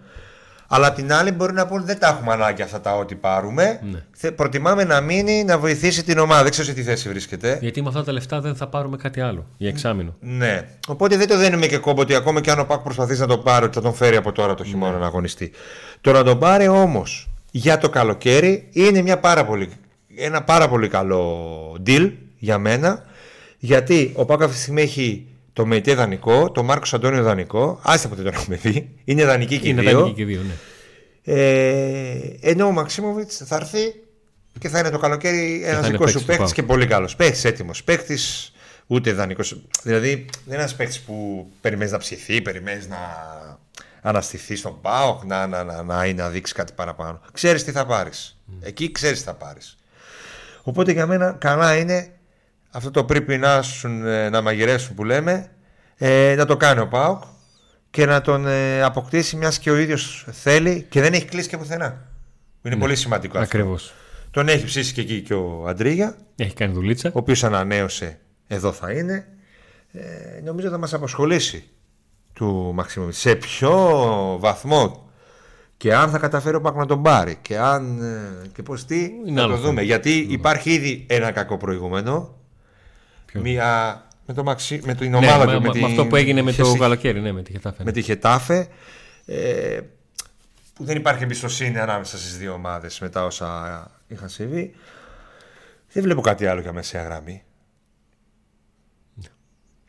Αλλά 0.74 0.94
την 0.94 1.14
άλλη 1.14 1.32
μπορεί 1.32 1.54
να 1.54 1.68
πούνε 1.68 1.84
δεν 1.84 2.00
τα 2.00 2.08
έχουμε 2.08 2.34
ανάγκη 2.34 2.62
αυτά 2.62 2.82
τα 2.82 2.96
ό,τι 2.96 3.16
πάρουμε. 3.16 3.80
Ναι. 3.92 4.32
Προτιμάμε 4.32 4.84
να 4.84 5.02
μείνει 5.02 5.44
να 5.44 5.58
βοηθήσει 5.58 6.04
την 6.04 6.18
ομάδα. 6.18 6.42
Δεν 6.42 6.52
ξέρω 6.52 6.68
σε 6.68 6.74
τι 6.74 6.84
θέση 6.84 7.10
βρίσκεται. 7.10 7.58
Γιατί 7.62 7.82
με 7.82 7.88
αυτά 7.88 8.04
τα 8.04 8.12
λεφτά 8.12 8.42
δεν 8.42 8.56
θα 8.56 8.68
πάρουμε 8.68 8.98
κάτι 8.98 9.22
άλλο 9.22 9.46
για 9.58 9.70
εξάμεινο. 9.70 10.16
Ναι. 10.20 10.68
Οπότε 10.88 11.18
δεν 11.18 11.28
το 11.28 11.38
δίνουμε 11.38 11.66
και 11.66 11.78
κόμπο 11.78 12.02
ότι 12.02 12.16
ακόμα 12.16 12.42
και 12.42 12.52
αν 12.52 12.60
ο 12.60 12.66
Πάκ 12.66 12.80
προσπαθεί 12.80 13.18
να 13.18 13.28
το 13.28 13.38
πάρει, 13.38 13.66
ότι 13.66 13.74
θα 13.74 13.82
τον 13.82 13.94
φέρει 13.94 14.16
από 14.16 14.32
τώρα 14.32 14.54
το 14.54 14.64
χειμώνα 14.64 14.94
ναι. 14.94 15.00
να 15.00 15.06
αγωνιστεί. 15.06 15.52
Το 16.02 16.12
να 16.12 16.24
τον 16.24 16.40
πάρει 16.40 16.68
όμως 16.68 17.30
για 17.52 17.78
το 17.78 17.90
καλοκαίρι 17.90 18.68
είναι 18.72 19.02
μια 19.02 19.20
πάρα 19.20 19.46
πολύ, 19.46 19.70
ένα 20.16 20.44
πάρα 20.44 20.70
πολύ 20.70 20.88
καλό 20.88 21.52
deal 21.86 22.12
για 22.38 22.58
μένα. 22.58 23.04
Γιατί 23.58 24.12
ο 24.16 24.26
Πάκ 24.26 24.42
αυτή 24.42 24.56
τη 24.56 24.62
στιγμή 24.62 24.82
έχει 24.82 25.31
το 25.54 25.66
Μεϊτέ 25.66 25.94
δανεικό, 25.94 26.52
το 26.52 26.64
Μάρκος 26.64 26.94
Αντώνιο 26.94 27.24
δανεικό. 27.24 27.80
Άστα 27.84 28.08
ποτέ 28.08 28.22
τον 28.22 28.34
έχουμε 28.34 28.56
δει. 28.56 28.96
Είναι 29.04 29.26
δανεική 29.26 29.60
και 29.60 29.68
Είναι 29.68 29.82
δανεική 29.82 30.14
και 30.14 30.26
δύο, 30.26 30.42
ναι. 30.42 30.54
Ε, 31.24 32.38
ενώ 32.42 32.66
ο 32.66 32.72
Μαξίμοβιτς 32.72 33.38
θα 33.46 33.56
έρθει 33.56 33.94
και 34.60 34.70
θα 34.70 34.80
είναι 34.80 34.90
το 34.90 34.98
καλοκαίρι 34.98 35.62
ένας 35.66 35.90
δικός 35.90 36.12
σου 36.12 36.26
παίκτης 36.26 36.54
και 36.54 36.64
πολύ 36.64 36.88
καλός 36.88 37.16
παίκτης, 37.16 37.46
έτοιμος 37.46 37.84
παίκτης, 37.84 38.54
ούτε 38.88 39.12
δανεικό. 39.12 39.44
Δηλαδή 39.84 40.10
δεν 40.10 40.26
είναι 40.46 40.56
ένας 40.56 40.76
παίκτης 40.76 41.00
που 41.00 41.48
περιμένεις 41.62 41.92
να 41.92 41.98
ψηθεί, 41.98 42.42
περιμένεις 42.42 42.88
να 42.88 42.98
αναστηθεί 44.02 44.56
στον 44.56 44.82
Πάοκ, 44.82 45.24
να, 45.24 45.48
να, 45.48 45.64
να, 45.64 45.84
να, 45.84 46.14
να 46.14 46.30
δείξει 46.30 46.54
κάτι 46.54 46.74
παραπάνω. 46.76 47.22
Ξέρεις 47.34 47.64
τι 47.64 47.72
θα 47.72 47.86
πάρεις. 47.86 48.38
Mm. 48.48 48.54
Εκεί 48.62 48.92
ξέρεις 48.92 49.20
τι 49.20 49.26
θα 49.26 49.34
πάρεις. 49.34 49.78
Οπότε 50.64 50.92
για 50.92 51.06
μένα 51.06 51.32
καλά 51.40 51.78
είναι 51.78 52.12
αυτό 52.72 52.92
το 52.92 53.04
πρέπει 53.04 53.38
να, 53.38 53.64
ε, 54.06 54.30
να 54.30 54.42
μαγειρέσουν 54.42 54.96
που 54.96 55.04
λέμε, 55.04 55.52
ε, 55.98 56.36
να 56.38 56.46
το 56.46 56.58
κάνει 56.58 56.80
ο 56.80 56.88
Πάοκ 56.88 57.24
και 57.90 58.06
να 58.06 58.22
τον 58.22 58.48
ε, 58.48 58.82
αποκτήσει 58.82 59.36
μιας 59.36 59.60
και 59.60 59.72
ο 59.72 59.78
ίδιος 59.78 60.26
θέλει 60.32 60.86
και 60.90 61.02
δεν 61.02 61.14
έχει 61.14 61.26
κλείσει 61.26 61.50
και 61.50 61.58
πουθενά. 61.58 62.10
Είναι 62.62 62.76
ναι, 62.76 62.82
πολύ 62.82 62.96
σημαντικό 62.96 63.38
αυτό. 63.38 63.58
Ακριβώς. 63.58 63.94
Τον 64.32 64.48
έχει 64.48 64.66
ψήσει 64.66 64.94
και 64.94 65.02
εκεί 65.02 65.22
και 65.22 65.34
ο 65.34 65.66
Αντρίγια. 65.68 66.16
Έχει 66.36 66.54
κάνει 66.54 66.74
δουλίτσα. 66.74 67.10
Ο 67.10 67.18
οποίος 67.18 67.44
ανανέωσε, 67.44 68.20
εδώ 68.48 68.72
θα 68.72 68.92
είναι. 68.92 69.28
Ε, 69.92 70.42
νομίζω 70.44 70.70
θα 70.70 70.78
μας 70.78 70.94
απασχολήσει 70.94 71.70
του 72.34 72.72
Μαξιμοβιτ. 72.74 73.14
Σε 73.14 73.36
ποιο 73.36 73.98
βαθμό 74.40 75.10
και 75.78 75.96
αν 75.96 76.10
θα 76.10 76.18
καταφέρει 76.18 76.56
ο 76.56 76.62
Πάκ 76.62 76.76
να 76.76 76.86
τον 76.86 77.02
πάρει 77.02 77.38
και 77.42 77.58
αν 77.58 78.02
ε, 78.02 78.48
και 78.54 78.64
πώς 78.64 78.86
τι 78.86 79.12
να 79.26 79.48
το 79.48 79.58
δούμε. 79.58 79.82
Γιατί 79.82 80.28
υπάρχει 80.30 80.72
ήδη 80.72 81.06
ένα 81.10 81.32
κακό 81.32 81.58
προηγούμενο 81.58 82.41
Μία, 83.34 84.04
με, 84.26 84.34
το 84.34 84.44
Μαξί, 84.44 84.82
με 84.86 84.96
την 84.96 85.10
ναι, 85.10 85.18
ομάδα 85.18 85.46
ναι, 85.46 85.56
του. 85.56 85.62
Με, 85.62 85.80
με, 85.80 85.86
αυτό 85.86 86.06
που 86.06 86.16
έγινε 86.16 86.42
με 86.42 86.54
το 86.54 86.76
καλοκαίρι, 86.76 87.20
ναι, 87.22 87.32
με 87.32 87.44
τη 87.44 87.52
Χετάφε. 87.52 87.76
Με 87.78 87.84
ναι. 87.84 87.92
τη 87.92 88.02
Χετάφε. 88.02 88.68
Ε, 89.26 89.80
που 90.74 90.84
δεν 90.84 90.98
υπάρχει 90.98 91.24
εμπιστοσύνη 91.24 91.80
ανάμεσα 91.80 92.18
στις 92.18 92.38
δύο 92.38 92.54
ομάδες 92.54 93.00
μετά 93.00 93.26
όσα 93.26 93.92
είχαν 94.08 94.30
συμβεί. 94.30 94.74
Δεν 95.92 96.04
βλέπω 96.04 96.22
κάτι 96.22 96.46
άλλο 96.46 96.62
για 96.62 96.74
μεσαία 96.74 97.04
γραμμή. 97.04 97.44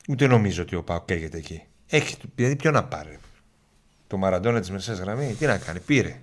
Ούτε 0.09 0.27
νομίζω 0.27 0.63
ότι 0.63 0.75
ο 0.75 0.83
Πάο 0.83 1.05
καίγεται 1.05 1.37
εκεί. 1.37 1.63
Έχει, 1.89 2.17
δηλαδή 2.35 2.57
ποιο 2.57 2.71
να 2.71 2.85
πάρει; 2.85 3.19
Το 4.07 4.17
Μαραντόνα 4.17 4.61
της 4.61 4.71
μεσαίας 4.71 4.99
γραμμή, 4.99 5.35
τι 5.39 5.47
να 5.47 5.59
κάνει, 5.59 5.81
πήρε. 5.81 6.21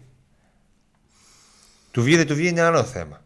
Του 1.91 2.03
βγει 2.03 2.15
δεν 2.15 2.27
του 2.27 2.35
βγει 2.35 2.47
είναι 2.47 2.61
άλλο 2.61 2.83
θέμα. 2.83 3.21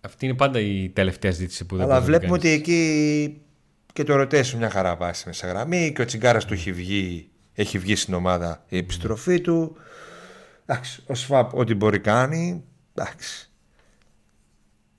Αυτή 0.00 0.26
είναι 0.26 0.34
πάντα 0.34 0.60
η 0.60 0.88
τελευταία 0.88 1.30
ζήτηση 1.30 1.66
που 1.66 1.76
δεν 1.76 1.84
Αλλά 1.84 2.00
μπορεί 2.00 2.10
να 2.12 2.18
βλέπουμε 2.18 2.38
κάνεις. 2.38 2.56
ότι 2.56 2.70
εκεί 2.70 3.40
και 3.92 4.04
το 4.04 4.16
ρωτήσω 4.16 4.56
μια 4.56 4.70
χαρά 4.70 4.96
πάει 4.96 5.12
στη 5.12 5.26
μέσα 5.26 5.46
γραμμή 5.46 5.92
και 5.94 6.02
ο 6.02 6.04
Τσιγκάρας 6.04 6.44
του 6.44 6.54
έχει 6.54 6.72
βγει, 6.72 7.30
έχει 7.54 7.78
βγει 7.78 7.96
στην 7.96 8.14
ομάδα 8.14 8.64
η 8.68 8.76
επιστροφή 8.76 9.40
του. 9.40 9.76
Εντάξει, 10.66 11.02
ο 11.06 11.14
Σφαπ 11.14 11.54
ό,τι 11.54 11.74
μπορεί 11.74 11.98
κάνει. 12.00 12.64
Εντάξει. 12.94 13.50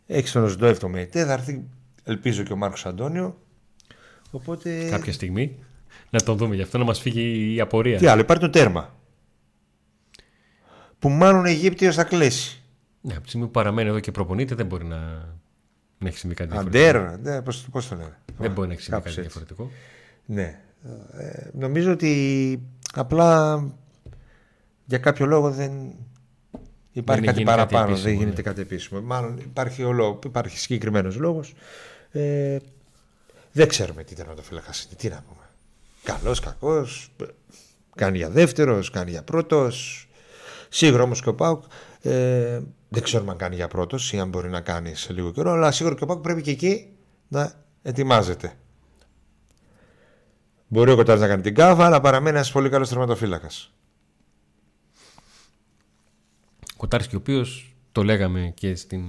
Έχει 0.06 0.32
τον 0.32 0.44
Οσντόεφ 0.44 0.80
το 0.80 0.88
ΜΕΤΕ, 0.88 1.26
θα 1.26 1.34
έρθει 1.34 1.64
ελπίζω 2.04 2.44
και 2.44 2.54
ο 2.54 2.56
Μάρκος 2.56 2.86
Αντώνιο. 2.86 3.42
Οπότε. 4.32 4.90
Κάποια 4.90 5.14
στιγμή 5.14 5.58
να 6.10 6.22
τον 6.22 6.38
δούμε 6.38 6.56
γι' 6.56 6.62
αυτό 6.62 6.78
να 6.78 6.84
μας 6.84 7.00
φύγει 7.00 7.54
η 7.56 7.60
απορία. 7.60 7.98
Τι 7.98 8.08
άλλο, 8.08 8.22
υπάρχει 8.22 8.44
το 8.44 8.50
τέρμα. 8.50 8.96
Που 11.00 11.10
μάλλον 11.10 11.46
ο 11.46 11.48
Αιγύπτιος 11.48 11.96
θα 11.96 12.04
κλέσει. 12.04 12.59
Ναι, 13.02 13.14
από 13.14 13.22
τη 13.22 13.28
στιγμή 13.28 13.46
που 13.46 13.52
παραμένει 13.52 13.90
εδώ 13.90 14.00
και 14.00 14.12
προπονείται 14.12 14.56
δεν 14.56 14.66
μπορεί 14.66 14.86
να, 14.86 14.98
να 15.98 16.08
έχει 16.08 16.18
συμβεί 16.18 16.36
κάτι 16.36 16.50
διαφορετικό. 16.52 16.98
Αντέρ, 16.98 17.20
ναι, 17.20 17.42
πώς, 17.42 17.68
πώς 17.72 17.88
το 17.88 17.96
λένε. 17.96 18.18
Δεν 18.38 18.52
μπορεί 18.52 18.68
να 18.68 18.74
έχει 18.74 18.82
συμβεί 18.84 19.00
Κάπως 19.02 19.16
κάτι 19.16 19.28
έτσι. 19.28 19.40
διαφορετικό. 19.40 19.72
Ναι. 20.26 20.60
Ε, 21.14 21.50
νομίζω 21.54 21.92
ότι 21.92 22.62
απλά 22.94 23.64
για 24.86 24.98
κάποιο 24.98 25.26
λόγο 25.26 25.52
δεν 25.52 25.72
υπάρχει 26.92 27.26
Δεν 27.26 27.34
κάτι 27.34 27.42
γίνει 27.44 27.52
κάτι 27.52 27.72
παραπάνω. 27.74 27.86
επίσημο, 27.92 28.04
δεν 28.04 28.14
ναι. 28.14 28.20
γίνεται 28.20 28.42
κάτι 28.42 28.62
επίσημο. 28.62 29.02
Μάλλον 29.02 29.38
υπάρχει, 29.38 29.84
ο 29.84 29.92
λόγος, 29.92 30.20
υπάρχει 30.26 30.58
συγκεκριμένος 30.60 31.16
λόγος. 31.16 31.54
Ε, 32.12 32.58
δεν 33.52 33.68
ξέρουμε 33.68 34.04
τι 34.04 34.16
τερματοφύλακας 34.16 34.84
είναι. 34.84 34.94
Τι 34.98 35.08
να 35.10 35.24
πούμε. 35.28 35.44
Καλός, 36.04 36.40
κακός. 36.40 37.12
ε, 37.22 37.26
Κάνει 37.96 38.18
για 38.18 38.30
δεύτερος, 38.30 38.90
κάνει 38.90 39.12
για 39.12 39.24
πρώτος. 39.24 40.08
Σίγουρα 40.70 41.04
όμως 41.04 41.22
και 41.22 41.30
ο 41.30 41.36
Πάουκ 41.36 41.64
ε, 42.02 42.60
δεν 42.90 43.04
ξέρουμε 43.04 43.32
αν 43.32 43.38
κάνει 43.38 43.56
για 43.56 43.68
πρώτος 43.68 44.14
ή 44.14 44.20
αν 44.20 44.30
μπορεί 44.30 44.50
να 44.50 44.62
κάνει 44.62 44.96
σε 44.96 45.14
λίγο 45.14 45.32
καιρό. 45.32 45.52
Αλλά 45.52 45.72
σίγουρα 45.72 45.96
και 45.96 46.04
ο 46.04 46.08
Πάουκ 46.08 46.22
πρέπει 46.22 46.42
και 46.42 46.52
εκεί 46.52 46.90
να 47.28 47.54
ετοιμάζεται. 47.82 48.54
Μπορεί 50.68 50.92
ο 50.92 50.96
Κοτάρης 50.96 51.22
να 51.22 51.28
κάνει 51.28 51.42
την 51.42 51.56
κάβα, 51.56 51.86
αλλά 51.86 52.02
παραμένει 52.02 52.36
ένας 52.36 52.52
πολύ 52.52 52.70
καλός 52.70 52.90
τερματοφύλακα. 52.90 53.48
Κοτάρσκι, 56.78 57.16
ο 57.16 57.18
οποίος 57.18 57.76
το 57.92 58.04
λέγαμε 58.04 58.52
και 58.56 58.76
στην, 58.76 59.04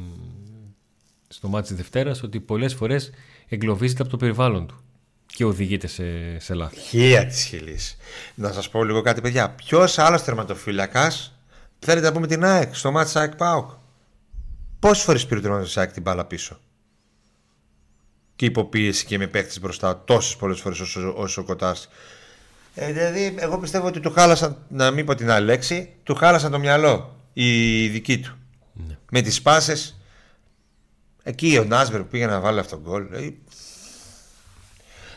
στο 1.28 1.48
μάτι 1.48 1.66
της 1.66 1.76
Δευτέρας, 1.76 2.22
ότι 2.22 2.40
πολλές 2.40 2.74
φορές 2.74 3.10
εγκλωβίζεται 3.48 4.02
από 4.02 4.10
το 4.10 4.16
περιβάλλον 4.16 4.66
του 4.66 4.80
και 5.26 5.44
οδηγείται 5.44 5.86
σε, 5.86 6.38
σε 6.38 6.54
λάθη. 6.54 6.76
Χίλια 6.76 7.26
της 7.26 7.44
χιλής. 7.44 7.96
Να 8.34 8.52
σας 8.52 8.68
πω 8.68 8.84
λίγο 8.84 9.00
κάτι, 9.02 9.20
παιδιά. 9.20 9.50
Ποιος 9.50 9.98
άλλος 9.98 10.24
τερματοφύλακα 10.24 11.12
θέλετε 11.80 12.06
να 12.06 12.12
πούμε 12.12 12.26
την 12.26 12.44
ΑΕΚ 12.44 12.74
στο 12.74 12.90
μάτι 12.90 13.18
ΑΕΚ 13.18 13.36
Πάουκ. 13.36 13.70
Πόσες 14.78 15.04
φορές 15.04 15.26
πήρε 15.26 15.38
ο 15.38 15.42
τερματοφύλακα 15.42 15.80
ΑΕΚ 15.80 15.92
την 15.92 16.02
μπάλα 16.02 16.24
πίσω; 16.24 16.60
Και 18.36 18.44
υποπίεση 18.44 19.04
και 19.04 19.18
με 19.18 19.26
παίχτη 19.26 19.60
μπροστά 19.60 20.04
τόσες 20.04 20.36
πολλές 20.36 20.60
φορές 20.60 20.80
όσο, 20.80 21.14
όσο 21.16 21.40
ο 21.40 21.44
Κοτάρης. 21.44 21.88
Ε, 22.74 22.92
δηλαδή, 22.92 23.34
εγώ 23.38 23.58
πιστεύω 23.58 23.86
ότι 23.86 24.00
του 24.00 24.10
χάλασαν, 24.12 24.56
να 24.68 24.90
μην 24.90 25.06
πω 25.06 25.14
την 25.14 25.30
άλλη 25.30 25.46
λέξη, 25.46 25.94
του 26.02 26.14
χάλασαν 26.14 26.50
το 26.50 26.58
μυαλό 26.58 27.16
οι 27.32 27.88
δικοί 27.88 28.18
του. 28.18 28.36
Ναι. 28.72 28.98
Με 29.10 29.20
τις 29.20 29.42
πάσες. 29.42 30.00
Εκεί 31.22 31.58
ο 31.58 31.64
Νάσμπερ 31.64 32.00
που 32.00 32.08
πήγε 32.08 32.26
να 32.26 32.40
βάλει 32.40 32.58
αυτό 32.58 32.76
το 32.76 32.82
γκολ. 32.82 33.12
ε, 33.12 33.30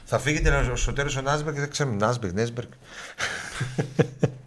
θα 0.05 0.19
φύγετε 0.19 0.71
στο 0.75 0.93
τέλο 0.93 1.15
ο 1.17 1.21
Νάσμπερ 1.21 1.53
και 1.53 1.59
δεν 1.59 1.69
ξέρουμε 1.69 1.95
Νάσμπερ, 1.95 2.33
Νέσμπερ. 2.33 2.63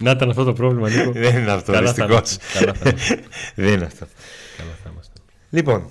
Να 0.00 0.10
ήταν 0.10 0.30
αυτό 0.30 0.44
το 0.44 0.52
πρόβλημα, 0.52 0.88
Νίκο. 0.88 1.12
Δεν 1.28 1.36
είναι 1.36 1.50
αυτό, 1.50 1.72
Καλά 1.72 1.92
θα 1.92 2.06
δυστυχώς. 2.06 2.30
είμαστε. 2.30 2.58
Καλά 2.58 2.74
θα 2.74 2.88
είμαστε. 2.90 3.20
Δεν 3.62 3.72
είναι 3.72 3.84
αυτό. 3.84 4.06
Καλά 4.56 4.70
θα 4.84 4.90
είμαστε. 4.92 5.12
Λοιπόν, 5.50 5.90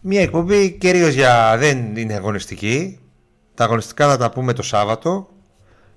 μια 0.00 0.20
εκπομπή 0.20 0.70
κυρίως 0.70 1.14
για. 1.14 1.56
δεν 1.58 1.96
είναι 1.96 2.14
αγωνιστική. 2.14 2.98
Τα 3.54 3.64
αγωνιστικά 3.64 4.08
θα 4.08 4.16
τα 4.16 4.30
πούμε 4.30 4.52
το 4.52 4.62
Σάββατο. 4.62 5.28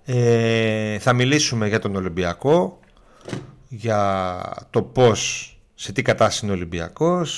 Ε, 0.06 1.00
θα 1.00 1.14
μιλήσουμε 1.14 1.68
για 1.68 1.80
τον 1.80 1.96
Ολυμπιακό, 1.96 2.80
για 3.68 4.42
το 4.70 4.82
πώς, 4.82 5.50
σε 5.74 5.92
τι 5.92 6.02
κατάσταση 6.02 6.46
είναι 6.46 6.54
ο 6.54 6.58
Ολυμπιακός, 6.58 7.32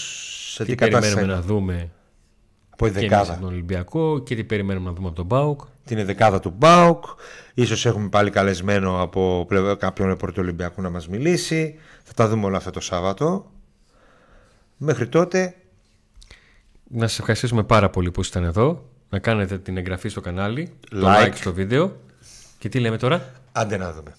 σε 0.53 0.63
τι, 0.63 0.69
Τι 0.69 0.75
κατάσταση 0.75 1.13
περιμένουμε 1.13 1.33
είναι 1.33 1.41
να 1.41 1.55
δούμε 1.55 1.89
από 2.75 2.85
η 2.85 2.91
και 2.91 2.97
εμείς 2.97 3.09
δεκάδα. 3.09 3.31
από 3.31 3.41
τον 3.41 3.49
Ολυμπιακό 3.49 4.19
και 4.19 4.35
τι 4.35 4.43
περιμένουμε 4.43 4.89
να 4.89 4.95
δούμε 4.95 5.07
από 5.07 5.15
τον 5.15 5.25
Μπάουκ. 5.25 5.61
την 5.85 6.05
δεκάδα 6.05 6.39
του 6.39 6.53
Μπάουκ. 6.57 7.03
Ίσως 7.53 7.85
έχουμε 7.85 8.09
πάλι 8.09 8.29
καλεσμένο 8.29 9.01
από 9.01 9.45
πλευρά 9.47 9.75
κάποιον 9.75 10.07
ρεπόρτερ 10.07 10.35
του 10.35 10.41
Ολυμπιακού 10.43 10.81
να 10.81 10.89
μας 10.89 11.07
μιλήσει. 11.07 11.79
Θα 12.03 12.13
τα 12.13 12.27
δούμε 12.27 12.45
όλα 12.45 12.57
αυτά 12.57 12.71
το 12.71 12.79
Σάββατο. 12.79 13.51
Μέχρι 14.77 15.07
τότε, 15.07 15.55
Να 16.89 17.07
σας 17.07 17.19
ευχαριστήσουμε 17.19 17.63
πάρα 17.63 17.89
πολύ 17.89 18.11
που 18.11 18.19
ήσασταν 18.19 18.43
εδώ. 18.43 18.89
Να 19.09 19.19
κάνετε 19.19 19.57
την 19.57 19.77
εγγραφή 19.77 20.09
στο 20.09 20.21
κανάλι, 20.21 20.73
το 20.89 21.07
Like. 21.07 21.25
like 21.25 21.33
στο 21.35 21.53
βίντεο. 21.53 21.95
Και 22.59 22.69
τι 22.69 22.79
λέμε 22.79 22.97
τώρα; 22.97 23.31
άντε 23.51 23.77
να 23.77 23.93
δούμε. 23.93 24.15